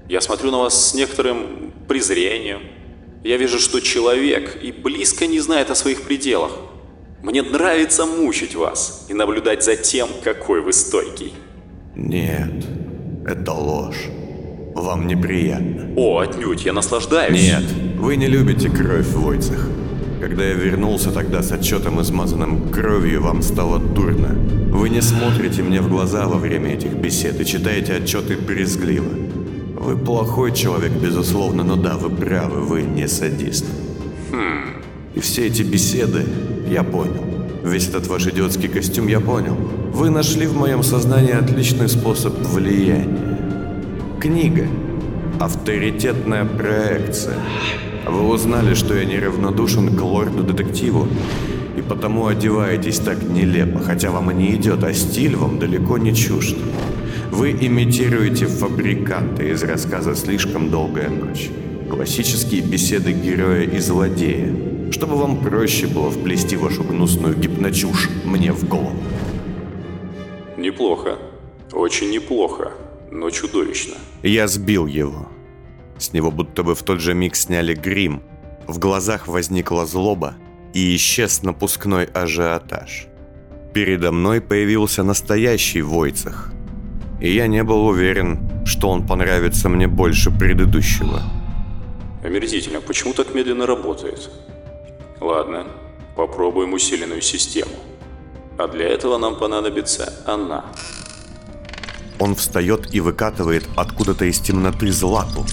Я 0.08 0.20
смотрю 0.20 0.50
на 0.50 0.58
вас 0.58 0.90
с 0.90 0.94
некоторым 0.94 1.72
презрением. 1.88 2.60
Я 3.24 3.38
вижу, 3.38 3.58
что 3.58 3.80
человек 3.80 4.58
и 4.62 4.70
близко 4.70 5.26
не 5.26 5.40
знает 5.40 5.70
о 5.70 5.74
своих 5.74 6.02
пределах. 6.02 6.52
Мне 7.22 7.42
нравится 7.42 8.04
мучить 8.04 8.56
вас 8.56 9.06
и 9.08 9.14
наблюдать 9.14 9.62
за 9.62 9.76
тем, 9.76 10.08
какой 10.24 10.60
вы 10.60 10.72
стойкий. 10.72 11.32
Нет, 11.94 12.66
это 13.24 13.52
ложь. 13.52 14.08
Вам 14.74 15.06
неприятно. 15.06 15.92
О, 15.96 16.18
отнюдь, 16.18 16.64
я 16.64 16.72
наслаждаюсь. 16.72 17.40
Нет, 17.40 17.62
вы 17.98 18.16
не 18.16 18.26
любите 18.26 18.68
кровь, 18.68 19.06
Войцех. 19.08 19.68
Когда 20.20 20.44
я 20.44 20.54
вернулся 20.54 21.12
тогда 21.12 21.42
с 21.42 21.52
отчетом, 21.52 22.00
измазанным 22.00 22.70
кровью, 22.70 23.22
вам 23.22 23.42
стало 23.42 23.78
дурно. 23.78 24.34
Вы 24.72 24.88
не 24.88 25.00
смотрите 25.00 25.62
мне 25.62 25.80
в 25.80 25.88
глаза 25.88 26.26
во 26.26 26.38
время 26.38 26.74
этих 26.74 26.92
бесед 26.92 27.40
и 27.40 27.46
читаете 27.46 27.94
отчеты 27.94 28.36
брезгливо. 28.36 29.10
Вы 29.78 29.96
плохой 29.96 30.52
человек, 30.52 30.92
безусловно, 30.92 31.62
но 31.62 31.76
да, 31.76 31.96
вы 31.96 32.10
правы, 32.10 32.62
вы 32.62 32.82
не 32.82 33.06
садист. 33.06 33.66
Хм. 34.32 34.81
И 35.14 35.20
все 35.20 35.46
эти 35.46 35.62
беседы 35.62 36.24
я 36.68 36.82
понял. 36.82 37.24
Весь 37.64 37.88
этот 37.88 38.06
ваш 38.06 38.26
идиотский 38.26 38.68
костюм 38.68 39.08
я 39.08 39.20
понял. 39.20 39.56
Вы 39.92 40.10
нашли 40.10 40.46
в 40.46 40.56
моем 40.56 40.82
сознании 40.82 41.32
отличный 41.32 41.88
способ 41.88 42.34
влияния. 42.38 43.08
Книга. 44.20 44.66
Авторитетная 45.38 46.44
проекция. 46.44 47.36
Вы 48.06 48.28
узнали, 48.28 48.74
что 48.74 48.94
я 48.94 49.04
неравнодушен 49.04 49.94
к 49.94 50.00
лорду-детективу, 50.00 51.06
и 51.76 51.82
потому 51.82 52.26
одеваетесь 52.26 52.98
так 52.98 53.22
нелепо, 53.22 53.80
хотя 53.80 54.10
вам 54.10 54.30
и 54.30 54.34
не 54.34 54.54
идет, 54.56 54.82
а 54.82 54.92
стиль 54.92 55.36
вам 55.36 55.58
далеко 55.58 55.98
не 55.98 56.14
чужд. 56.14 56.56
Вы 57.30 57.52
имитируете 57.52 58.46
фабриканта 58.46 59.42
из 59.44 59.62
рассказа 59.62 60.14
«Слишком 60.14 60.70
долгая 60.70 61.10
ночь». 61.10 61.50
Классические 61.90 62.62
беседы 62.62 63.12
героя 63.12 63.62
и 63.62 63.78
злодея, 63.78 64.52
чтобы 64.92 65.16
вам 65.16 65.38
проще 65.42 65.86
было 65.86 66.10
вплести 66.10 66.56
вашу 66.56 66.84
гнусную 66.84 67.34
гипночушь 67.34 68.08
мне 68.24 68.52
в 68.52 68.68
голову. 68.68 69.02
Неплохо. 70.56 71.18
Очень 71.72 72.10
неплохо, 72.10 72.72
но 73.10 73.30
чудовищно. 73.30 73.94
Я 74.22 74.46
сбил 74.48 74.86
его. 74.86 75.28
С 75.98 76.12
него 76.12 76.30
будто 76.30 76.62
бы 76.62 76.74
в 76.74 76.82
тот 76.82 77.00
же 77.00 77.14
миг 77.14 77.36
сняли 77.36 77.74
грим. 77.74 78.22
В 78.66 78.78
глазах 78.78 79.28
возникла 79.28 79.86
злоба 79.86 80.34
и 80.74 80.94
исчез 80.96 81.42
напускной 81.42 82.04
ажиотаж. 82.04 83.06
Передо 83.72 84.12
мной 84.12 84.40
появился 84.40 85.02
настоящий 85.02 85.80
Войцах. 85.82 86.52
И 87.20 87.32
я 87.32 87.46
не 87.46 87.62
был 87.64 87.86
уверен, 87.86 88.66
что 88.66 88.88
он 88.88 89.06
понравится 89.06 89.68
мне 89.68 89.88
больше 89.88 90.30
предыдущего. 90.30 91.22
Омерзительно, 92.22 92.80
почему 92.80 93.14
так 93.14 93.34
медленно 93.34 93.66
работает? 93.66 94.30
Ладно, 95.22 95.66
попробуем 96.16 96.72
усиленную 96.72 97.22
систему. 97.22 97.70
А 98.58 98.66
для 98.66 98.88
этого 98.88 99.18
нам 99.18 99.36
понадобится 99.36 100.12
она. 100.26 100.64
Он 102.18 102.34
встает 102.34 102.92
и 102.92 102.98
выкатывает 102.98 103.68
откуда-то 103.76 104.24
из 104.24 104.40
темноты 104.40 104.90
злату, 104.90 105.46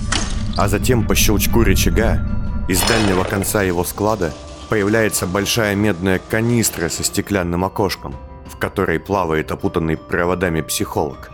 а 0.57 0.67
затем 0.67 1.05
по 1.05 1.13
щелчку 1.13 1.63
рычага 1.63 2.19
из 2.67 2.81
дальнего 2.81 3.23
конца 3.23 3.61
его 3.61 3.83
склада 3.83 4.33
появляется 4.69 5.27
большая 5.27 5.75
медная 5.75 6.19
канистра 6.19 6.89
со 6.89 7.03
стеклянным 7.03 7.63
окошком, 7.63 8.15
в 8.47 8.57
которой 8.57 8.99
плавает 8.99 9.51
опутанный 9.51 9.97
проводами 9.97 10.61
психолог. 10.61 11.29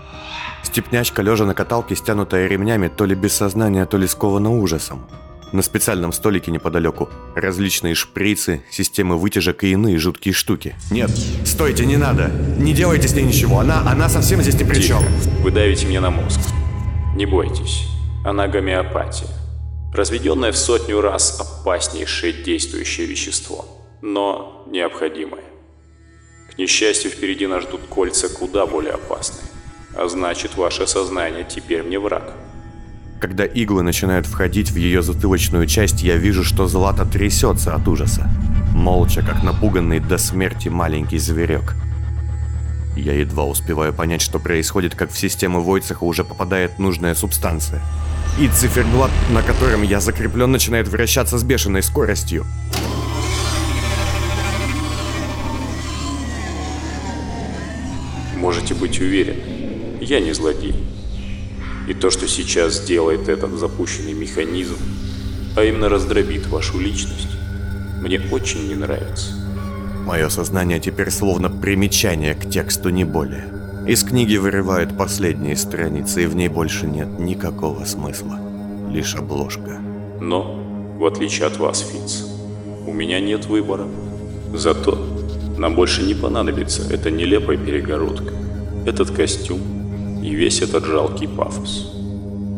Степнячка, 0.61 1.21
лежа 1.21 1.45
на 1.45 1.53
каталке, 1.53 1.95
стянутая 1.95 2.47
ремнями, 2.47 2.89
то 2.89 3.05
ли 3.05 3.15
без 3.15 3.33
сознания, 3.33 3.85
то 3.85 3.97
ли 3.97 4.07
скована 4.07 4.49
ужасом. 4.49 5.07
На 5.51 5.61
специальном 5.61 6.11
столике 6.11 6.51
неподалеку 6.51 7.09
различные 7.35 7.95
шприцы, 7.95 8.63
системы 8.69 9.17
вытяжек 9.17 9.63
и 9.63 9.71
иные 9.71 9.97
жуткие 9.97 10.33
штуки. 10.33 10.75
Нет, 10.91 11.11
стойте, 11.45 11.85
не 11.85 11.97
надо! 11.97 12.31
Не 12.57 12.73
делайте 12.73 13.07
с 13.07 13.13
ней 13.13 13.23
ничего, 13.23 13.59
она, 13.59 13.81
она 13.89 14.09
совсем 14.09 14.41
здесь 14.41 14.59
ни 14.59 14.63
при 14.63 14.81
чем. 14.81 15.03
Вы 15.41 15.51
давите 15.51 15.85
мне 15.87 15.99
на 15.99 16.09
мозг. 16.09 16.39
Не 17.15 17.25
бойтесь. 17.25 17.87
Она 18.25 18.47
гомеопатия. 18.47 19.29
Разведенное 19.93 20.51
в 20.51 20.57
сотню 20.57 20.99
раз 20.99 21.39
опаснейшее 21.39 22.33
действующее 22.33 23.07
вещество, 23.07 23.65
но 24.01 24.65
необходимое. 24.67 25.43
К 26.51 26.57
несчастью, 26.57 27.11
впереди 27.11 27.47
нас 27.47 27.63
ждут 27.63 27.81
кольца 27.89 28.27
куда 28.27 28.65
более 28.65 28.93
опасные. 28.93 29.47
А 29.95 30.07
значит, 30.09 30.55
ваше 30.57 30.87
сознание 30.87 31.45
теперь 31.49 31.83
мне 31.83 31.97
враг. 31.99 32.33
Когда 33.19 33.45
иглы 33.45 33.81
начинают 33.81 34.25
входить 34.25 34.71
в 34.71 34.75
ее 34.75 35.01
затылочную 35.01 35.67
часть, 35.67 36.03
я 36.03 36.17
вижу, 36.17 36.43
что 36.43 36.67
Злата 36.67 37.05
трясется 37.05 37.73
от 37.73 37.87
ужаса. 37.87 38.29
Молча, 38.73 39.21
как 39.21 39.43
напуганный 39.43 39.99
до 39.99 40.17
смерти 40.17 40.69
маленький 40.69 41.17
зверек. 41.17 41.75
Я 42.95 43.13
едва 43.13 43.45
успеваю 43.45 43.93
понять, 43.93 44.21
что 44.21 44.39
происходит, 44.39 44.95
как 44.95 45.11
в 45.11 45.17
систему 45.17 45.61
Войцеха 45.61 46.03
уже 46.03 46.23
попадает 46.23 46.79
нужная 46.79 47.15
субстанция 47.15 47.81
и 48.39 48.49
циферблат, 48.49 49.11
на 49.31 49.41
котором 49.41 49.83
я 49.83 49.99
закреплен, 49.99 50.51
начинает 50.51 50.87
вращаться 50.87 51.37
с 51.37 51.43
бешеной 51.43 51.81
скоростью. 51.81 52.45
Можете 58.35 58.73
быть 58.75 58.99
уверены, 58.99 59.41
я 60.01 60.19
не 60.19 60.33
злодей. 60.33 60.94
И 61.87 61.93
то, 61.93 62.09
что 62.09 62.27
сейчас 62.27 62.79
делает 62.83 63.29
этот 63.29 63.51
запущенный 63.59 64.13
механизм, 64.13 64.77
а 65.55 65.63
именно 65.63 65.87
раздробит 65.87 66.47
вашу 66.47 66.79
личность, 66.79 67.29
мне 68.01 68.19
очень 68.31 68.67
не 68.67 68.75
нравится. 68.75 69.33
Мое 70.05 70.29
сознание 70.29 70.79
теперь 70.79 71.11
словно 71.11 71.49
примечание 71.49 72.33
к 72.33 72.49
тексту, 72.49 72.89
не 72.89 73.03
более. 73.03 73.47
Из 73.87 74.03
книги 74.03 74.37
вырывают 74.37 74.97
последние 74.97 75.55
страницы, 75.55 76.23
и 76.23 76.27
в 76.27 76.35
ней 76.35 76.47
больше 76.47 76.87
нет 76.87 77.19
никакого 77.19 77.85
смысла. 77.85 78.39
Лишь 78.89 79.15
обложка. 79.15 79.79
Но, 80.19 80.55
в 80.97 81.05
отличие 81.05 81.45
от 81.45 81.57
вас, 81.57 81.81
Фиц, 81.81 82.25
у 82.87 82.93
меня 82.93 83.19
нет 83.19 83.45
выбора. 83.45 83.87
Зато 84.53 84.97
нам 85.57 85.75
больше 85.75 86.01
не 86.03 86.15
понадобится 86.15 86.81
эта 86.91 87.11
нелепая 87.11 87.57
перегородка, 87.57 88.33
этот 88.85 89.11
костюм 89.11 89.74
и 90.25 90.33
весь 90.33 90.61
этот 90.61 90.85
жалкий 90.85 91.27
пафос. 91.27 91.93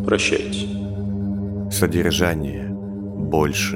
Прощайте. 0.06 0.68
Содержание 1.70 2.66
больше 2.70 3.76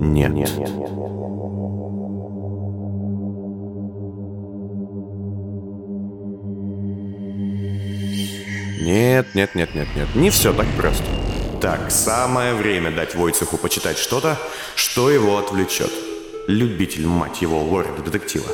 нет. 0.00 0.32
нет, 0.32 0.50
нет, 0.58 0.70
нет. 0.76 0.90
Нет, 8.80 9.26
нет, 9.34 9.54
нет, 9.54 9.74
нет, 9.74 9.88
нет, 9.94 10.08
не 10.16 10.30
все 10.30 10.52
так 10.52 10.66
просто. 10.76 11.04
Так, 11.60 11.90
самое 11.90 12.54
время 12.54 12.90
дать 12.90 13.14
Войцеху 13.14 13.56
почитать 13.56 13.98
что-то, 13.98 14.36
что 14.74 15.10
его 15.10 15.38
отвлечет. 15.38 15.92
Любитель, 16.48 17.06
мать 17.06 17.42
его, 17.42 17.62
лорда-детектива. 17.62 18.46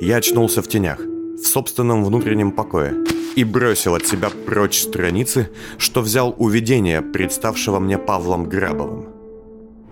Я 0.00 0.16
очнулся 0.16 0.60
в 0.60 0.68
тенях, 0.68 0.98
в 1.00 1.44
собственном 1.44 2.04
внутреннем 2.04 2.52
покое, 2.52 2.94
и 3.36 3.44
бросил 3.44 3.94
от 3.94 4.06
себя 4.06 4.30
прочь 4.46 4.80
страницы, 4.80 5.50
что 5.78 6.00
взял 6.00 6.34
у 6.38 6.48
видения, 6.48 7.02
представшего 7.02 7.78
мне 7.78 7.98
Павлом 7.98 8.48
Грабовым. 8.48 9.08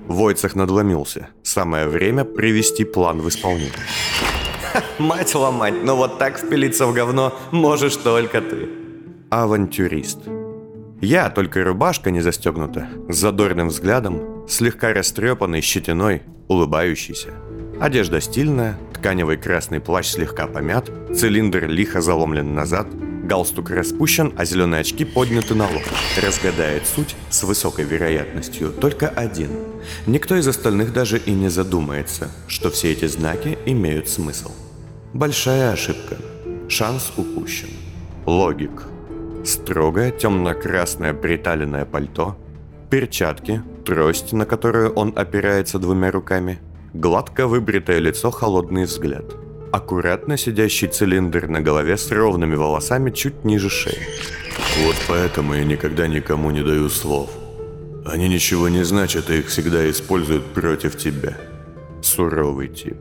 Войцех 0.06 0.56
надломился. 0.56 1.28
Самое 1.42 1.86
время 1.86 2.24
привести 2.24 2.84
план 2.84 3.20
в 3.20 3.28
исполнение. 3.28 3.72
мать 4.98 5.34
ломать, 5.34 5.84
но 5.84 5.96
вот 5.96 6.18
так 6.18 6.38
впилиться 6.38 6.86
в 6.86 6.94
говно 6.94 7.34
можешь 7.52 7.96
только 7.96 8.40
ты. 8.40 8.68
Авантюрист. 9.30 10.20
Я, 11.00 11.30
только 11.30 11.62
рубашка 11.62 12.10
не 12.10 12.20
застегнута, 12.20 12.88
с 13.08 13.16
задорным 13.16 13.68
взглядом, 13.68 14.46
слегка 14.48 14.92
растрепанный, 14.92 15.60
щетиной, 15.60 16.22
улыбающийся. 16.48 17.28
Одежда 17.80 18.20
стильная, 18.20 18.76
тканевый 18.94 19.36
красный 19.36 19.78
плащ 19.78 20.08
слегка 20.08 20.46
помят, 20.48 20.90
цилиндр 21.14 21.66
лихо 21.66 22.00
заломлен 22.00 22.54
назад, 22.54 22.88
галстук 23.28 23.70
распущен, 23.70 24.32
а 24.36 24.44
зеленые 24.44 24.80
очки 24.80 25.04
подняты 25.04 25.54
на 25.54 25.64
лоб. 25.64 25.82
Разгадает 26.20 26.86
суть 26.86 27.14
с 27.28 27.44
высокой 27.44 27.84
вероятностью 27.84 28.70
только 28.72 29.08
один. 29.08 29.50
Никто 30.06 30.34
из 30.34 30.48
остальных 30.48 30.92
даже 30.92 31.18
и 31.18 31.32
не 31.32 31.48
задумается, 31.48 32.30
что 32.48 32.70
все 32.70 32.90
эти 32.92 33.06
знаки 33.06 33.58
имеют 33.66 34.08
смысл. 34.08 34.50
Большая 35.12 35.72
ошибка. 35.72 36.16
Шанс 36.68 37.12
упущен. 37.16 37.68
Логик. 38.26 38.84
Строгое 39.44 40.10
темно-красное 40.10 41.14
приталенное 41.14 41.84
пальто, 41.84 42.36
перчатки, 42.90 43.62
трость, 43.84 44.32
на 44.32 44.44
которую 44.46 44.92
он 44.94 45.12
опирается 45.16 45.78
двумя 45.78 46.10
руками, 46.10 46.58
гладко 46.92 47.46
выбритое 47.46 47.98
лицо, 47.98 48.30
холодный 48.30 48.84
взгляд. 48.84 49.47
Аккуратно 49.70 50.38
сидящий 50.38 50.88
цилиндр 50.88 51.46
на 51.46 51.60
голове 51.60 51.98
с 51.98 52.10
ровными 52.10 52.54
волосами 52.54 53.10
чуть 53.10 53.44
ниже 53.44 53.68
шеи. 53.68 54.06
Вот 54.84 54.96
поэтому 55.06 55.54
я 55.54 55.64
никогда 55.64 56.06
никому 56.06 56.50
не 56.50 56.62
даю 56.62 56.88
слов. 56.88 57.30
Они 58.06 58.28
ничего 58.28 58.70
не 58.70 58.82
значат, 58.82 59.28
и 59.28 59.40
их 59.40 59.48
всегда 59.48 59.88
используют 59.90 60.44
против 60.46 60.96
тебя. 60.96 61.36
Суровый 62.00 62.68
тип. 62.68 62.96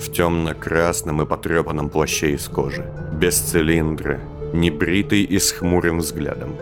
В 0.00 0.12
темно-красном 0.12 1.22
и 1.22 1.26
потрепанном 1.26 1.88
плаще 1.88 2.34
из 2.34 2.46
кожи. 2.46 2.86
Без 3.14 3.38
цилиндра, 3.38 4.20
небритый 4.52 5.24
и 5.24 5.40
с 5.40 5.50
хмурым 5.50 5.98
взглядом. 5.98 6.54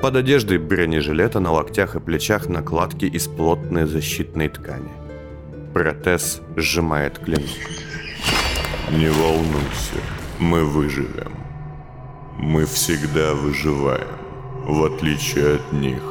Под 0.00 0.16
одеждой 0.16 0.58
бронежилета 0.58 1.40
на 1.40 1.52
локтях 1.52 1.96
и 1.96 2.00
плечах 2.00 2.48
накладки 2.48 3.06
из 3.06 3.28
плотной 3.28 3.86
защитной 3.86 4.50
ткани. 4.50 4.92
Протез 5.72 6.42
сжимает 6.56 7.18
клинок. 7.18 7.48
Не 8.90 9.08
волнуйся, 9.08 9.98
мы 10.38 10.64
выживем. 10.64 11.32
Мы 12.38 12.66
всегда 12.66 13.34
выживаем, 13.34 14.16
в 14.64 14.84
отличие 14.84 15.56
от 15.56 15.72
них. 15.72 16.02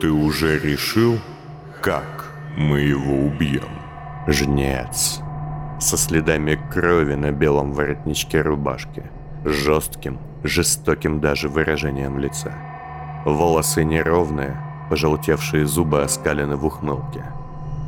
Ты 0.00 0.10
уже 0.10 0.58
решил, 0.58 1.18
как 1.82 2.32
мы 2.56 2.80
его 2.80 3.26
убьем? 3.26 3.68
Жнец. 4.26 5.20
Со 5.80 5.98
следами 5.98 6.58
крови 6.72 7.14
на 7.14 7.30
белом 7.30 7.72
воротничке 7.72 8.40
рубашки. 8.40 9.04
Жестким, 9.44 10.18
жестоким 10.44 11.20
даже 11.20 11.50
выражением 11.50 12.18
лица. 12.18 12.54
Волосы 13.26 13.84
неровные, 13.84 14.56
пожелтевшие 14.88 15.66
зубы 15.66 16.02
оскалены 16.02 16.56
в 16.56 16.64
ухмылке. 16.64 17.22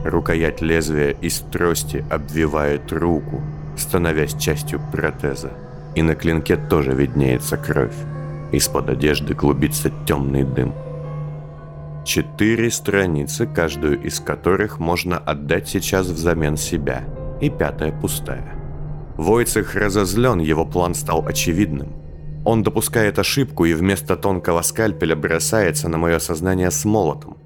Рукоять 0.05 0.61
лезвия 0.61 1.13
из 1.13 1.39
трости 1.41 2.05
обвивает 2.11 2.93
руку, 2.93 3.41
становясь 3.77 4.35
частью 4.35 4.81
протеза. 4.93 5.51
И 5.95 6.03
на 6.03 6.15
клинке 6.15 6.57
тоже 6.57 6.93
виднеется 6.93 7.57
кровь. 7.57 7.95
Из-под 8.53 8.91
одежды 8.91 9.35
клубится 9.35 9.91
темный 10.07 10.45
дым. 10.45 10.75
Четыре 12.05 12.71
страницы, 12.71 13.47
каждую 13.47 14.03
из 14.03 14.21
которых 14.21 14.79
можно 14.79 15.19
отдать 15.19 15.69
сейчас 15.69 16.07
взамен 16.07 16.57
себя, 16.57 17.05
и 17.41 17.49
пятая 17.49 17.93
пустая. 17.93 18.55
Войцех 19.17 19.75
разозлен, 19.75 20.41
его 20.41 20.65
план 20.65 20.95
стал 20.95 21.27
очевидным– 21.27 21.93
он 22.45 22.63
допускает 22.63 23.19
ошибку 23.19 23.65
и 23.65 23.73
вместо 23.73 24.17
тонкого 24.17 24.61
скальпеля 24.63 25.17
бросается 25.17 25.89
на 25.89 25.97
мое 25.97 26.19
сознание 26.19 26.71
с 26.71 26.85
молотом. 26.85 27.39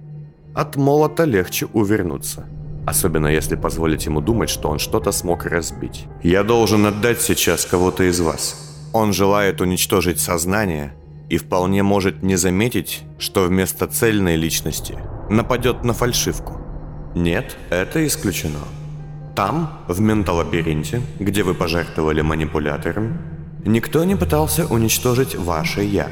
От 0.55 0.75
молота 0.77 1.25
легче 1.25 1.67
увернуться. 1.73 2.47
Особенно 2.89 3.27
если 3.27 3.55
позволить 3.55 4.07
ему 4.07 4.23
думать, 4.23 4.49
что 4.49 4.71
он 4.71 4.79
что-то 4.79 5.13
смог 5.13 5.45
разбить. 5.45 6.07
Я 6.23 6.43
должен 6.43 6.87
отдать 6.87 7.21
сейчас 7.21 7.67
кого-то 7.67 8.05
из 8.05 8.19
вас. 8.21 8.89
Он 8.95 9.13
желает 9.13 9.61
уничтожить 9.61 10.21
сознание 10.21 10.95
и 11.29 11.37
вполне 11.37 11.83
может 11.83 12.23
не 12.23 12.37
заметить, 12.37 13.03
что 13.19 13.45
вместо 13.45 13.87
цельной 13.89 14.37
личности 14.37 14.99
нападет 15.29 15.85
на 15.85 15.93
фальшивку. 15.93 16.63
Нет, 17.15 17.59
это 17.69 18.07
исключено. 18.07 18.61
Там, 19.37 19.85
в 19.87 20.01
менталабиринте, 20.01 21.03
где 21.21 21.43
вы 21.43 21.53
пожертвовали 21.53 22.23
манипулятором, 22.23 23.19
Никто 23.67 24.05
не 24.05 24.17
пытался 24.17 24.67
уничтожить 24.67 25.35
ваше 25.35 25.83
«я». 25.83 26.09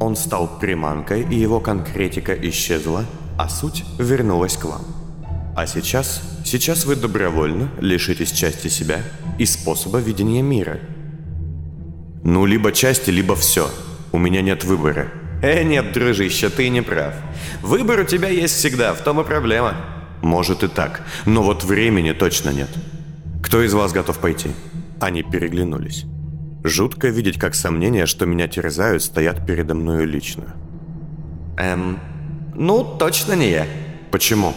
Он 0.00 0.16
стал 0.16 0.58
приманкой, 0.60 1.22
и 1.22 1.36
его 1.36 1.60
конкретика 1.60 2.34
исчезла, 2.34 3.04
а 3.38 3.48
суть 3.48 3.84
вернулась 3.98 4.56
к 4.56 4.64
вам. 4.64 5.03
А 5.56 5.66
сейчас, 5.66 6.20
сейчас 6.44 6.84
вы 6.84 6.96
добровольно 6.96 7.70
лишитесь 7.80 8.32
части 8.32 8.68
себя 8.68 9.02
и 9.38 9.46
способа 9.46 9.98
видения 9.98 10.42
мира. 10.42 10.80
Ну, 12.24 12.44
либо 12.44 12.72
части, 12.72 13.10
либо 13.10 13.36
все. 13.36 13.70
У 14.10 14.18
меня 14.18 14.42
нет 14.42 14.64
выбора. 14.64 15.08
Э, 15.42 15.62
нет, 15.62 15.92
дружище, 15.92 16.48
ты 16.48 16.68
не 16.70 16.82
прав. 16.82 17.14
Выбор 17.62 18.00
у 18.00 18.04
тебя 18.04 18.28
есть 18.28 18.54
всегда, 18.54 18.94
в 18.94 19.02
том 19.02 19.20
и 19.20 19.24
проблема. 19.24 19.76
Может 20.22 20.64
и 20.64 20.68
так, 20.68 21.02
но 21.26 21.42
вот 21.42 21.64
времени 21.64 22.12
точно 22.12 22.50
нет. 22.50 22.70
Кто 23.42 23.62
из 23.62 23.74
вас 23.74 23.92
готов 23.92 24.18
пойти? 24.18 24.50
Они 25.00 25.22
переглянулись. 25.22 26.06
Жутко 26.64 27.08
видеть, 27.08 27.38
как 27.38 27.54
сомнения, 27.54 28.06
что 28.06 28.24
меня 28.24 28.48
терзают, 28.48 29.02
стоят 29.02 29.46
передо 29.46 29.74
мною 29.74 30.06
лично. 30.08 30.54
Эм, 31.58 32.00
ну, 32.54 32.82
точно 32.98 33.34
не 33.34 33.50
я. 33.50 33.66
Почему? 34.10 34.54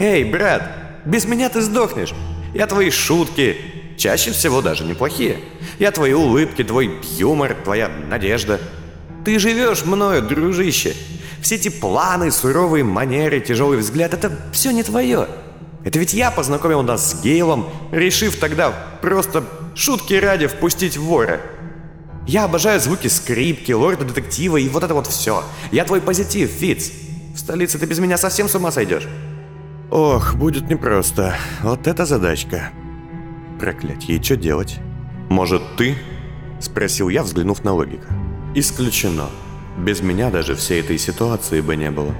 Эй, 0.00 0.24
брат, 0.24 0.62
без 1.04 1.26
меня 1.26 1.50
ты 1.50 1.60
сдохнешь. 1.60 2.14
Я 2.54 2.66
твои 2.66 2.88
шутки, 2.88 3.58
чаще 3.98 4.32
всего 4.32 4.62
даже 4.62 4.84
неплохие. 4.84 5.40
Я 5.78 5.92
твои 5.92 6.14
улыбки, 6.14 6.64
твой 6.64 6.90
юмор, 7.18 7.54
твоя 7.54 7.88
надежда. 8.08 8.58
Ты 9.26 9.38
живешь 9.38 9.84
мною, 9.84 10.22
дружище. 10.22 10.96
Все 11.42 11.56
эти 11.56 11.68
планы, 11.68 12.30
суровые 12.30 12.82
манеры, 12.82 13.40
тяжелый 13.40 13.76
взгляд, 13.76 14.14
это 14.14 14.32
все 14.52 14.70
не 14.70 14.82
твое. 14.82 15.28
Это 15.84 15.98
ведь 15.98 16.14
я 16.14 16.30
познакомил 16.30 16.82
нас 16.82 17.10
с 17.10 17.22
Гейлом, 17.22 17.68
решив 17.92 18.40
тогда 18.40 18.70
просто 19.02 19.44
шутки 19.74 20.14
ради 20.14 20.46
впустить 20.46 20.96
вора. 20.96 21.42
Я 22.26 22.44
обожаю 22.44 22.80
звуки 22.80 23.08
скрипки, 23.08 23.72
лорда-детектива 23.72 24.56
и 24.56 24.68
вот 24.70 24.82
это 24.82 24.94
вот 24.94 25.08
все. 25.08 25.44
Я 25.72 25.84
твой 25.84 26.00
позитив, 26.00 26.50
Фиц. 26.50 26.90
В 27.34 27.38
столице 27.38 27.78
ты 27.78 27.84
без 27.84 27.98
меня 27.98 28.16
совсем 28.16 28.48
с 28.48 28.54
ума 28.54 28.72
сойдешь. 28.72 29.06
Ох, 29.90 30.36
будет 30.36 30.70
непросто. 30.70 31.34
Вот 31.62 31.88
это 31.88 32.06
задачка. 32.06 32.70
Проклятье, 33.58 34.16
и 34.16 34.22
что 34.22 34.36
делать? 34.36 34.78
Может, 35.28 35.62
ты? 35.76 35.96
Спросил 36.60 37.08
я, 37.08 37.24
взглянув 37.24 37.64
на 37.64 37.72
логика. 37.72 38.06
Исключено. 38.54 39.26
Без 39.78 40.00
меня 40.00 40.30
даже 40.30 40.54
всей 40.54 40.80
этой 40.80 40.96
ситуации 40.96 41.60
бы 41.60 41.74
не 41.74 41.90
было. 41.90 42.14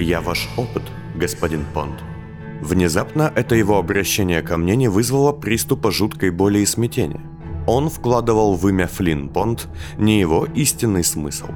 Я 0.00 0.20
ваш 0.20 0.48
опыт, 0.56 0.82
господин 1.14 1.64
Понт. 1.72 2.02
Внезапно 2.60 3.32
это 3.34 3.54
его 3.54 3.78
обращение 3.78 4.42
ко 4.42 4.56
мне 4.56 4.74
не 4.74 4.88
вызвало 4.88 5.32
приступа 5.32 5.92
жуткой 5.92 6.30
боли 6.30 6.58
и 6.58 6.66
смятения. 6.66 7.20
Он 7.68 7.88
вкладывал 7.88 8.56
в 8.56 8.68
имя 8.68 8.88
Флинн 8.88 9.28
Понт 9.28 9.68
не 9.96 10.18
его 10.18 10.48
истинный 10.54 11.04
смысл, 11.04 11.48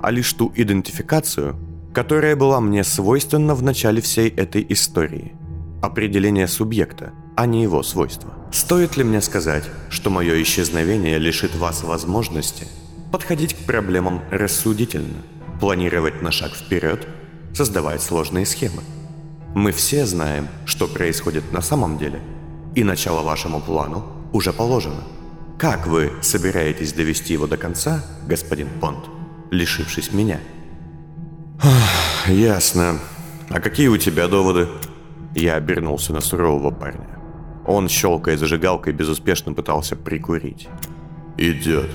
а 0.00 0.10
лишь 0.10 0.32
ту 0.32 0.52
идентификацию, 0.54 1.56
которая 1.92 2.36
была 2.36 2.60
мне 2.60 2.84
свойственна 2.84 3.54
в 3.54 3.62
начале 3.62 4.00
всей 4.00 4.28
этой 4.28 4.64
истории. 4.68 5.34
Определение 5.82 6.48
субъекта, 6.48 7.12
а 7.36 7.46
не 7.46 7.62
его 7.62 7.82
свойства. 7.82 8.32
Стоит 8.52 8.96
ли 8.96 9.04
мне 9.04 9.20
сказать, 9.20 9.64
что 9.90 10.10
мое 10.10 10.40
исчезновение 10.42 11.18
лишит 11.18 11.54
вас 11.54 11.82
возможности 11.82 12.66
подходить 13.10 13.54
к 13.54 13.66
проблемам 13.66 14.22
рассудительно, 14.30 15.22
планировать 15.60 16.22
на 16.22 16.30
шаг 16.30 16.52
вперед, 16.54 17.06
создавать 17.52 18.00
сложные 18.00 18.46
схемы? 18.46 18.82
Мы 19.54 19.72
все 19.72 20.06
знаем, 20.06 20.48
что 20.64 20.88
происходит 20.88 21.52
на 21.52 21.60
самом 21.60 21.98
деле, 21.98 22.20
и 22.74 22.84
начало 22.84 23.22
вашему 23.22 23.60
плану 23.60 24.04
уже 24.32 24.52
положено. 24.52 25.02
Как 25.58 25.86
вы 25.86 26.10
собираетесь 26.22 26.94
довести 26.94 27.34
его 27.34 27.46
до 27.46 27.58
конца, 27.58 28.02
господин 28.26 28.68
Понт, 28.80 29.04
лишившись 29.50 30.12
меня? 30.12 30.40
Ясно. 32.26 32.98
А 33.48 33.60
какие 33.60 33.88
у 33.88 33.96
тебя 33.96 34.28
доводы? 34.28 34.68
Я 35.34 35.54
обернулся 35.54 36.12
на 36.12 36.20
сурового 36.20 36.70
парня. 36.70 37.18
Он, 37.66 37.88
щелкая 37.88 38.36
зажигалкой, 38.36 38.92
безуспешно 38.92 39.52
пытался 39.52 39.96
прикурить. 39.96 40.68
Идет. 41.38 41.90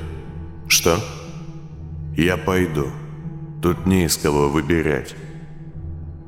Что? 0.68 1.00
Я 2.16 2.38
пойду. 2.38 2.88
Тут 3.62 3.86
не 3.86 4.06
из 4.06 4.18
кого 4.18 4.50
выбирать. 4.50 5.16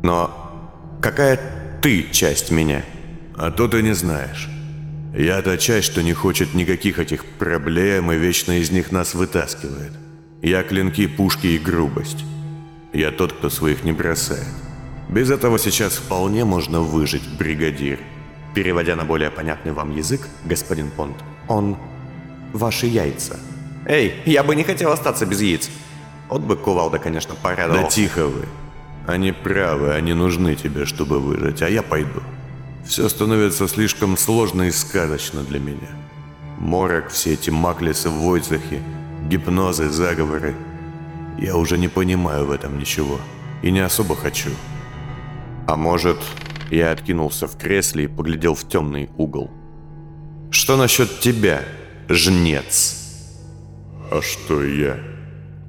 Но 0.04 0.32
какая 1.02 1.40
ты 1.82 2.08
часть 2.12 2.52
меня? 2.52 2.84
А 3.38 3.52
то 3.52 3.68
ты 3.68 3.82
не 3.82 3.94
знаешь. 3.94 4.50
Я 5.16 5.42
та 5.42 5.58
часть, 5.58 5.88
что 5.88 6.04
не 6.04 6.14
хочет 6.14 6.54
никаких 6.54 7.00
этих 7.00 7.26
проблем 7.26 8.12
и 8.12 8.18
вечно 8.18 8.60
из 8.60 8.70
них 8.72 8.92
нас 8.92 9.14
вытаскивает. 9.14 9.94
Я 10.42 10.64
клинки, 10.64 11.08
пушки 11.08 11.48
и 11.48 11.58
грубость. 11.58 12.24
Я 12.94 13.12
тот, 13.12 13.34
кто 13.34 13.50
своих 13.50 13.84
не 13.84 13.92
бросает. 13.92 14.48
Без 15.10 15.30
этого 15.32 15.60
сейчас 15.60 15.94
вполне 15.94 16.46
можно 16.46 16.82
выжить, 16.82 17.28
бригадир. 17.38 18.00
Переводя 18.54 18.96
на 18.96 19.06
более 19.06 19.30
понятный 19.30 19.72
вам 19.72 19.96
язык, 19.96 20.28
господин 20.46 20.90
Понт, 20.90 21.16
он 21.48 21.78
ваши 22.54 22.88
яйца. 22.88 23.40
Эй, 23.86 24.16
я 24.26 24.44
бы 24.44 24.56
не 24.56 24.64
хотел 24.64 24.92
остаться 24.92 25.26
без 25.26 25.42
яиц. 25.42 25.70
Вот 26.30 26.42
бы 26.42 26.56
кувалда, 26.56 27.00
конечно, 27.00 27.36
порадовался. 27.36 27.84
Да 27.84 27.90
тихо 27.90 28.28
вы. 28.28 28.46
Они 29.08 29.32
правы, 29.32 29.94
они 29.94 30.14
нужны 30.14 30.56
тебе, 30.56 30.86
чтобы 30.86 31.20
выжить, 31.20 31.62
а 31.62 31.70
я 31.70 31.82
пойду. 31.82 32.22
Все 32.86 33.10
становится 33.10 33.68
слишком 33.68 34.18
сложно 34.18 34.64
и 34.64 34.72
сказочно 34.72 35.42
для 35.42 35.60
меня. 35.60 35.90
Морок, 36.60 37.10
все 37.10 37.34
эти 37.34 37.50
маклисы 37.50 38.10
в 38.10 38.22
Войцехе, 38.22 38.82
гипнозы, 39.28 39.90
заговоры. 39.90 40.56
Я 41.42 41.56
уже 41.56 41.78
не 41.78 41.88
понимаю 41.88 42.46
в 42.46 42.52
этом 42.52 42.78
ничего. 42.78 43.20
И 43.62 43.72
не 43.72 43.80
особо 43.80 44.16
хочу. 44.16 44.50
А 45.68 45.76
может, 45.76 46.18
я 46.70 46.92
откинулся 46.92 47.48
в 47.48 47.58
кресле 47.58 48.06
и 48.06 48.08
поглядел 48.08 48.56
в 48.56 48.68
темный 48.68 49.10
угол. 49.18 49.50
Что 50.52 50.76
насчет 50.76 51.20
тебя, 51.20 51.62
жнец? 52.10 52.96
А 54.12 54.22
что 54.22 54.64
я? 54.64 55.00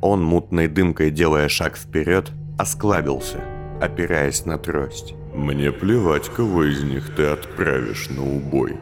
Он, 0.00 0.24
мутной 0.24 0.66
дымкой 0.66 1.10
делая 1.10 1.48
шаг 1.48 1.76
вперед, 1.76 2.30
осклабился, 2.58 3.44
опираясь 3.80 4.46
на 4.46 4.58
трость. 4.58 5.14
Мне 5.34 5.70
плевать, 5.70 6.28
кого 6.28 6.64
из 6.64 6.82
них 6.82 7.14
ты 7.14 7.26
отправишь 7.26 8.08
на 8.08 8.24
убой. 8.24 8.76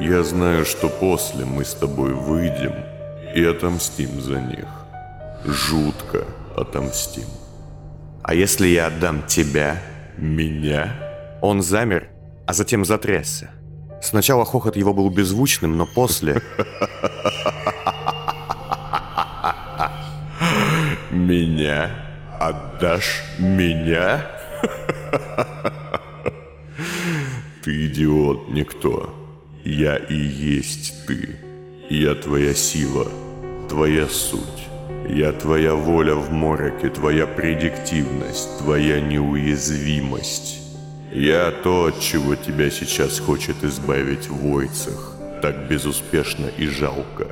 Я 0.00 0.22
знаю, 0.22 0.66
что 0.66 0.88
после 0.88 1.44
мы 1.44 1.64
с 1.64 1.74
тобой 1.74 2.12
выйдем 2.12 2.74
и 3.34 3.42
отомстим 3.44 4.20
за 4.20 4.40
них. 4.40 4.79
Жутко 5.44 6.26
отомстим. 6.56 7.26
А 8.22 8.34
если 8.34 8.66
я 8.68 8.86
отдам 8.86 9.26
тебя? 9.26 9.82
Меня? 10.16 10.94
Он 11.40 11.62
замер, 11.62 12.08
а 12.46 12.52
затем 12.52 12.84
затрясся. 12.84 13.50
Сначала 14.02 14.44
хохот 14.44 14.76
его 14.76 14.92
был 14.94 15.10
беззвучным, 15.10 15.76
но 15.76 15.86
после... 15.86 16.42
Меня? 21.10 21.90
Отдашь 22.38 23.22
меня? 23.38 24.26
Ты 27.62 27.86
идиот, 27.86 28.48
никто. 28.48 29.14
Я 29.62 29.96
и 29.96 30.14
есть 30.14 31.06
ты. 31.06 31.36
Я 31.90 32.14
твоя 32.14 32.54
сила, 32.54 33.06
твоя 33.68 34.08
суть. 34.08 34.69
Я 35.12 35.32
твоя 35.32 35.74
воля 35.74 36.14
в 36.14 36.30
мороке, 36.30 36.88
твоя 36.88 37.26
предиктивность, 37.26 38.58
твоя 38.58 39.00
неуязвимость. 39.00 40.60
Я 41.12 41.50
то, 41.50 41.86
от 41.86 41.98
чего 41.98 42.36
тебя 42.36 42.70
сейчас 42.70 43.18
хочет 43.18 43.64
избавить 43.64 44.28
Войцах, 44.28 45.16
так 45.42 45.68
безуспешно 45.68 46.46
и 46.46 46.68
жалко. 46.68 47.26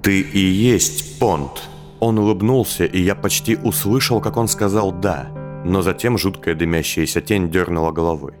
Ты 0.00 0.20
и 0.20 0.38
есть 0.38 1.18
Понт. 1.18 1.68
Он 2.00 2.18
улыбнулся, 2.18 2.86
и 2.86 3.00
я 3.02 3.14
почти 3.14 3.56
услышал, 3.56 4.22
как 4.22 4.38
он 4.38 4.48
сказал 4.48 4.90
«да», 4.90 5.28
но 5.66 5.82
затем 5.82 6.16
жуткая 6.16 6.54
дымящаяся 6.54 7.20
тень 7.20 7.50
дернула 7.50 7.92
головой. 7.92 8.32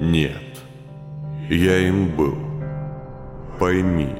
Нет, 0.00 0.42
я 1.50 1.76
им 1.78 2.16
был. 2.16 2.38
Пойми, 3.58 4.14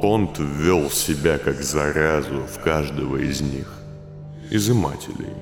Понт 0.00 0.38
ввел 0.38 0.90
себя 0.90 1.36
как 1.36 1.62
заразу 1.62 2.40
в 2.46 2.58
каждого 2.60 3.18
из 3.18 3.42
них. 3.42 3.70
Изымателей. 4.50 5.34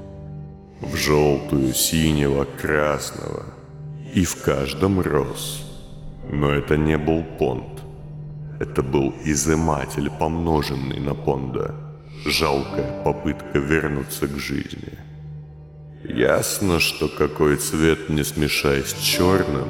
В 0.81 0.97
желтую, 0.97 1.73
синего, 1.73 2.45
красного. 2.45 3.45
И 4.15 4.25
в 4.25 4.43
каждом 4.43 5.01
рос. 5.01 5.65
Но 6.29 6.51
это 6.51 6.77
не 6.77 6.99
был 6.99 7.23
Понт. 7.39 7.83
Это 8.59 8.83
был 8.83 9.15
изыматель, 9.25 10.11
помноженный 10.11 10.99
на 10.99 11.15
Понда. 11.15 11.75
Жалкая 12.27 13.05
попытка 13.05 13.59
вернуться 13.59 14.27
к 14.27 14.37
жизни. 14.39 14.99
Ясно, 16.03 16.81
что 16.81 17.09
какой 17.09 17.57
цвет 17.59 18.09
не 18.09 18.25
смешай 18.25 18.83
с 18.83 18.93
черным, 18.95 19.69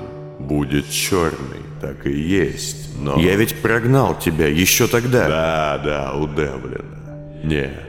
будет 0.49 0.91
черный, 0.91 1.63
так 1.81 2.07
и 2.07 2.13
есть, 2.13 2.99
но... 2.99 3.21
Я 3.21 3.37
ведь 3.37 3.61
прогнал 3.61 4.19
тебя 4.19 4.49
еще 4.49 4.89
тогда. 4.89 5.29
Да, 5.29 5.81
да, 5.85 6.15
удавлено. 6.15 7.45
Нет, 7.45 7.85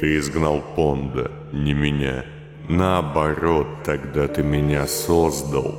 ты 0.00 0.18
изгнал 0.18 0.62
Понда, 0.76 1.30
не 1.52 1.72
меня. 1.72 2.24
Наоборот, 2.68 3.66
тогда 3.84 4.28
ты 4.28 4.42
меня 4.42 4.86
создал. 4.86 5.74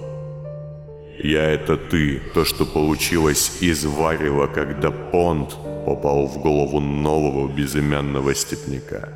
Я 1.23 1.43
это 1.51 1.77
ты, 1.77 2.19
то, 2.33 2.45
что 2.45 2.65
получилось 2.65 3.57
из 3.61 3.85
варева, 3.85 4.47
когда 4.47 4.89
Понд 4.89 5.55
попал 5.85 6.27
в 6.27 6.39
голову 6.39 6.79
нового 6.79 7.47
безымянного 7.47 8.33
степняка. 8.33 9.09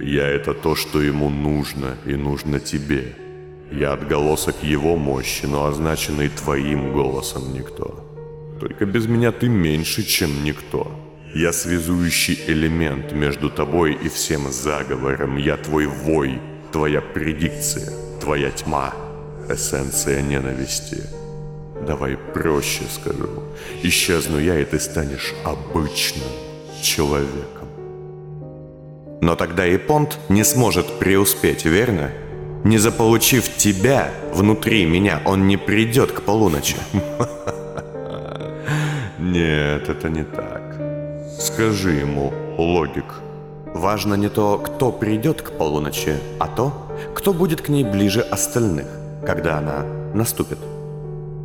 Я 0.00 0.26
это 0.26 0.52
то, 0.54 0.74
что 0.74 1.00
ему 1.00 1.30
нужно 1.30 1.96
и 2.04 2.16
нужно 2.16 2.58
тебе. 2.58 3.14
Я 3.78 3.94
отголосок 3.94 4.62
его 4.62 4.96
мощи, 4.96 5.46
но 5.46 5.66
означенный 5.66 6.28
твоим 6.28 6.92
голосом 6.92 7.52
никто. 7.52 8.04
Только 8.60 8.86
без 8.86 9.08
меня 9.08 9.32
ты 9.32 9.48
меньше, 9.48 10.04
чем 10.04 10.44
никто. 10.44 10.92
Я 11.34 11.52
связующий 11.52 12.38
элемент 12.46 13.12
между 13.12 13.50
тобой 13.50 13.94
и 13.94 14.08
всем 14.08 14.52
заговором. 14.52 15.38
Я 15.38 15.56
твой 15.56 15.86
вой, 15.86 16.40
твоя 16.70 17.00
предикция, 17.00 17.90
твоя 18.20 18.52
тьма, 18.52 18.94
эссенция 19.48 20.22
ненависти. 20.22 21.02
Давай 21.84 22.16
проще 22.16 22.84
скажу. 22.88 23.42
Исчезну 23.82 24.38
я, 24.38 24.60
и 24.60 24.64
ты 24.64 24.78
станешь 24.78 25.34
обычным 25.44 26.28
человеком. 26.80 27.68
Но 29.20 29.34
тогда 29.34 29.66
и 29.66 29.78
Понт 29.78 30.16
не 30.28 30.44
сможет 30.44 31.00
преуспеть, 31.00 31.64
верно? 31.64 32.12
Не 32.64 32.78
заполучив 32.78 33.56
тебя 33.58 34.10
внутри 34.32 34.86
меня, 34.86 35.20
он 35.26 35.46
не 35.46 35.58
придет 35.58 36.12
к 36.12 36.22
полуночи. 36.22 36.76
Нет, 39.18 39.90
это 39.90 40.08
не 40.08 40.24
так. 40.24 40.62
Скажи 41.38 41.92
ему, 41.92 42.32
логик. 42.56 43.04
Важно 43.74 44.14
не 44.14 44.30
то, 44.30 44.56
кто 44.56 44.92
придет 44.92 45.42
к 45.42 45.58
полуночи, 45.58 46.16
а 46.40 46.48
то, 46.48 46.72
кто 47.14 47.34
будет 47.34 47.60
к 47.60 47.68
ней 47.68 47.84
ближе 47.84 48.22
остальных, 48.22 48.86
когда 49.26 49.58
она 49.58 49.84
наступит. 50.14 50.58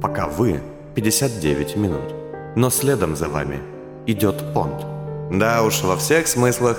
Пока 0.02 0.28
вы 0.28 0.62
59 0.96 1.76
минут, 1.76 2.14
но 2.56 2.70
следом 2.70 3.18
за 3.18 3.28
вами 3.28 3.60
идет 4.06 4.54
Понт. 4.54 4.86
Да 5.32 5.64
уж, 5.64 5.84
во 5.84 5.98
всех 5.98 6.28
смыслах 6.28 6.78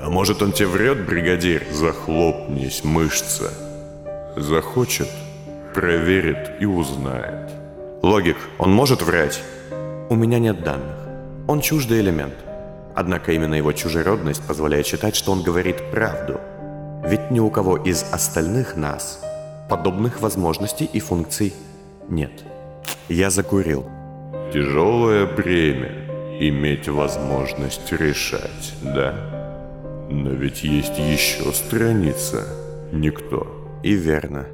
А 0.00 0.10
может 0.10 0.42
он 0.42 0.52
тебе 0.52 0.66
врет, 0.66 1.06
бригадир? 1.06 1.62
Захлопнись, 1.72 2.82
мышца. 2.82 3.52
Захочет, 4.36 5.08
проверит 5.74 6.60
и 6.60 6.66
узнает. 6.66 7.50
Логик, 8.02 8.36
он 8.58 8.70
может 8.70 9.00
врать? 9.00 9.42
У 10.10 10.14
меня 10.14 10.38
нет 10.38 10.62
данных. 10.62 10.94
Он 11.48 11.62
чуждый 11.62 12.00
элемент. 12.00 12.34
Однако 12.94 13.32
именно 13.32 13.54
его 13.54 13.72
чужеродность 13.72 14.46
позволяет 14.46 14.86
считать, 14.86 15.16
что 15.16 15.32
он 15.32 15.42
говорит 15.42 15.90
правду. 15.90 16.38
Ведь 17.06 17.30
ни 17.30 17.40
у 17.40 17.48
кого 17.48 17.78
из 17.78 18.04
остальных 18.12 18.76
нас 18.76 19.22
подобных 19.70 20.20
возможностей 20.20 20.84
и 20.84 21.00
функций 21.00 21.54
нет. 22.10 22.44
Я 23.08 23.30
закурил. 23.30 23.86
Тяжелое 24.52 25.26
бремя 25.26 25.92
иметь 26.40 26.88
возможность 26.88 27.90
решать, 27.90 28.74
да? 28.82 29.14
Но 30.10 30.30
ведь 30.30 30.62
есть 30.62 30.98
еще 30.98 31.52
страница. 31.52 32.46
Никто. 32.92 33.55
И 33.86 33.94
верно. 33.94 34.46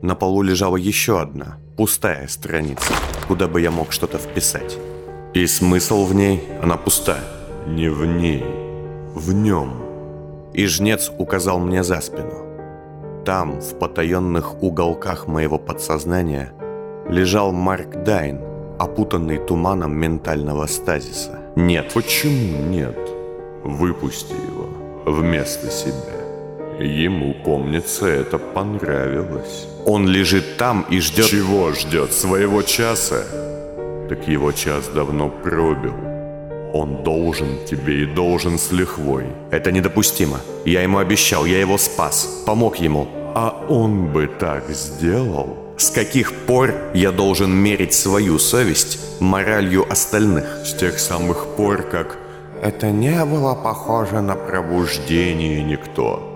На 0.00 0.14
полу 0.14 0.42
лежала 0.42 0.76
еще 0.76 1.20
одна, 1.20 1.56
пустая 1.76 2.28
страница, 2.28 2.92
куда 3.26 3.48
бы 3.48 3.60
я 3.60 3.72
мог 3.72 3.90
что-то 3.90 4.18
вписать. 4.18 4.78
И 5.34 5.44
смысл 5.48 6.04
в 6.04 6.14
ней, 6.14 6.44
она 6.62 6.76
пуста. 6.76 7.18
Не 7.66 7.88
в 7.88 8.06
ней, 8.06 8.44
в 9.12 9.32
нем. 9.32 9.72
И 10.54 10.66
жнец 10.66 11.10
указал 11.18 11.58
мне 11.58 11.82
за 11.82 12.00
спину. 12.00 13.24
Там, 13.24 13.60
в 13.60 13.76
потаенных 13.76 14.62
уголках 14.62 15.26
моего 15.26 15.58
подсознания, 15.58 16.52
лежал 17.08 17.50
Марк 17.50 18.04
Дайн, 18.04 18.40
опутанный 18.78 19.38
туманом 19.38 19.96
ментального 19.96 20.66
стазиса. 20.66 21.40
Нет. 21.56 21.90
Почему 21.92 22.62
нет? 22.70 22.96
Выпусти 23.64 24.32
его 24.32 24.68
вместо 25.06 25.72
себя. 25.72 26.25
Ему, 26.78 27.34
помнится, 27.44 28.06
это 28.06 28.38
понравилось. 28.38 29.66
Он 29.86 30.06
лежит 30.06 30.58
там 30.58 30.84
и 30.90 31.00
ждет... 31.00 31.26
Чего 31.26 31.72
ждет? 31.72 32.12
Своего 32.12 32.62
часа? 32.62 33.24
Так 34.08 34.28
его 34.28 34.52
час 34.52 34.88
давно 34.88 35.30
пробил. 35.30 35.94
Он 36.74 37.02
должен 37.02 37.64
тебе 37.64 38.02
и 38.02 38.06
должен 38.06 38.58
с 38.58 38.72
лихвой. 38.72 39.24
Это 39.50 39.72
недопустимо. 39.72 40.40
Я 40.66 40.82
ему 40.82 40.98
обещал, 40.98 41.46
я 41.46 41.60
его 41.60 41.78
спас, 41.78 42.42
помог 42.44 42.76
ему. 42.76 43.08
А 43.34 43.64
он 43.68 44.12
бы 44.12 44.26
так 44.26 44.68
сделал? 44.68 45.56
С 45.78 45.90
каких 45.90 46.34
пор 46.46 46.74
я 46.92 47.10
должен 47.10 47.54
мерить 47.54 47.94
свою 47.94 48.38
совесть 48.38 48.98
моралью 49.20 49.90
остальных? 49.90 50.44
С 50.66 50.74
тех 50.74 50.98
самых 50.98 51.46
пор, 51.56 51.82
как... 51.82 52.18
Это 52.62 52.90
не 52.90 53.24
было 53.24 53.54
похоже 53.54 54.20
на 54.20 54.34
пробуждение 54.34 55.62
никто. 55.62 56.35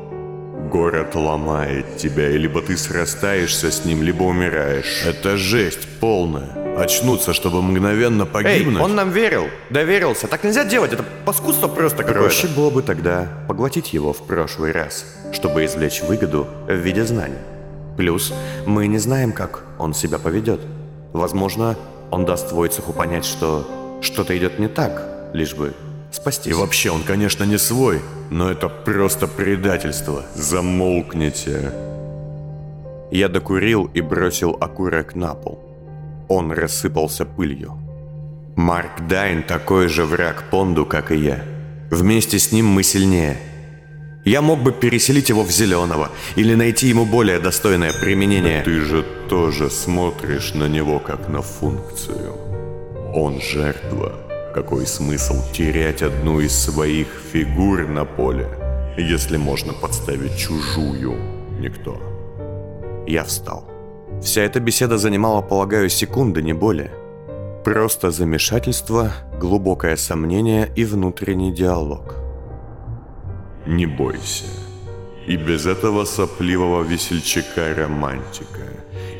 Город 0.68 1.14
ломает 1.14 1.96
тебя, 1.96 2.30
и 2.30 2.36
либо 2.36 2.60
ты 2.62 2.76
срастаешься 2.76 3.70
с 3.70 3.84
ним, 3.84 4.02
либо 4.02 4.24
умираешь. 4.24 5.04
Это 5.06 5.36
жесть 5.36 5.86
полная. 6.00 6.76
Очнуться, 6.76 7.32
чтобы 7.32 7.62
мгновенно 7.62 8.26
погибнуть. 8.26 8.76
Эй, 8.76 8.82
он 8.82 8.94
нам 8.94 9.10
верил, 9.10 9.48
доверился. 9.70 10.28
Так 10.28 10.44
нельзя 10.44 10.64
делать, 10.64 10.92
это 10.92 11.04
паскудство 11.24 11.68
просто 11.68 11.98
какое-то. 11.98 12.20
Проще 12.20 12.46
было 12.48 12.70
бы 12.70 12.82
тогда 12.82 13.28
поглотить 13.48 13.92
его 13.92 14.12
в 14.12 14.26
прошлый 14.26 14.72
раз, 14.72 15.04
чтобы 15.32 15.64
извлечь 15.64 16.02
выгоду 16.02 16.46
в 16.66 16.74
виде 16.74 17.04
знаний. 17.04 17.38
Плюс 17.96 18.32
мы 18.66 18.86
не 18.86 18.98
знаем, 18.98 19.32
как 19.32 19.64
он 19.78 19.94
себя 19.94 20.18
поведет. 20.18 20.60
Возможно, 21.12 21.76
он 22.10 22.24
даст 22.24 22.52
Войцеху 22.52 22.92
понять, 22.92 23.24
что 23.24 23.98
что-то 24.00 24.36
идет 24.38 24.58
не 24.58 24.68
так, 24.68 25.30
лишь 25.32 25.54
бы 25.54 25.74
спасти. 26.14 26.50
И 26.50 26.52
вообще, 26.52 26.90
он, 26.90 27.02
конечно, 27.02 27.44
не 27.44 27.58
свой, 27.58 28.00
но 28.30 28.50
это 28.50 28.68
просто 28.68 29.26
предательство. 29.26 30.24
Замолкните. 30.34 31.72
Я 33.10 33.28
докурил 33.28 33.90
и 33.92 34.00
бросил 34.00 34.56
окурок 34.60 35.14
на 35.14 35.34
пол. 35.34 35.58
Он 36.28 36.52
рассыпался 36.52 37.24
пылью. 37.24 37.78
Марк 38.56 39.06
Дайн 39.08 39.42
такой 39.42 39.88
же 39.88 40.04
враг 40.04 40.44
Понду, 40.50 40.84
как 40.86 41.10
и 41.10 41.16
я. 41.16 41.42
Вместе 41.90 42.38
с 42.38 42.52
ним 42.52 42.66
мы 42.66 42.82
сильнее. 42.82 43.38
Я 44.24 44.42
мог 44.42 44.60
бы 44.60 44.70
переселить 44.70 45.30
его 45.30 45.42
в 45.42 45.50
Зеленого 45.50 46.10
или 46.36 46.54
найти 46.54 46.88
ему 46.88 47.04
более 47.06 47.38
достойное 47.40 47.92
применение. 47.92 48.58
Но 48.58 48.64
ты 48.64 48.80
же 48.80 49.02
тоже 49.28 49.70
смотришь 49.70 50.54
на 50.54 50.68
него 50.68 50.98
как 50.98 51.28
на 51.28 51.42
функцию. 51.42 52.36
Он 53.14 53.40
жертва. 53.40 54.29
Какой 54.54 54.84
смысл 54.84 55.36
терять 55.52 56.02
одну 56.02 56.40
из 56.40 56.52
своих 56.52 57.06
фигур 57.32 57.86
на 57.86 58.04
поле, 58.04 58.48
если 58.98 59.36
можно 59.36 59.72
подставить 59.72 60.36
чужую? 60.36 61.14
Никто. 61.60 62.00
Я 63.06 63.22
встал. 63.22 63.64
Вся 64.20 64.42
эта 64.42 64.58
беседа 64.58 64.98
занимала, 64.98 65.40
полагаю, 65.40 65.88
секунды, 65.88 66.42
не 66.42 66.52
более. 66.52 66.90
Просто 67.64 68.10
замешательство, 68.10 69.12
глубокое 69.38 69.96
сомнение 69.96 70.68
и 70.74 70.84
внутренний 70.84 71.52
диалог. 71.52 72.16
Не 73.66 73.86
бойся. 73.86 74.46
И 75.28 75.36
без 75.36 75.66
этого 75.66 76.04
сопливого 76.04 76.82
весельчака-романтика, 76.82 78.66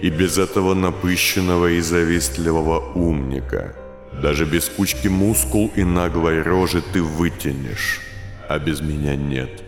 и 0.02 0.10
без 0.10 0.38
этого 0.38 0.74
напыщенного 0.74 1.66
и 1.66 1.80
завистливого 1.80 2.80
умника, 2.94 3.76
даже 4.20 4.44
без 4.44 4.68
кучки 4.68 5.08
мускул 5.08 5.70
и 5.74 5.84
наглой 5.84 6.42
рожи 6.42 6.82
ты 6.92 7.02
вытянешь, 7.02 8.00
а 8.48 8.58
без 8.58 8.80
меня 8.80 9.16
нет. 9.16 9.62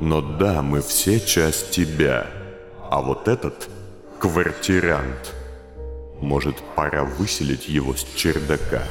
Но 0.00 0.20
да, 0.20 0.62
мы 0.62 0.80
все 0.82 1.20
часть 1.20 1.70
тебя, 1.70 2.26
а 2.90 3.00
вот 3.00 3.28
этот 3.28 3.68
квартирант. 4.18 5.34
Может, 6.20 6.56
пора 6.74 7.04
выселить 7.04 7.68
его 7.68 7.94
с 7.94 8.04
чердака. 8.16 8.82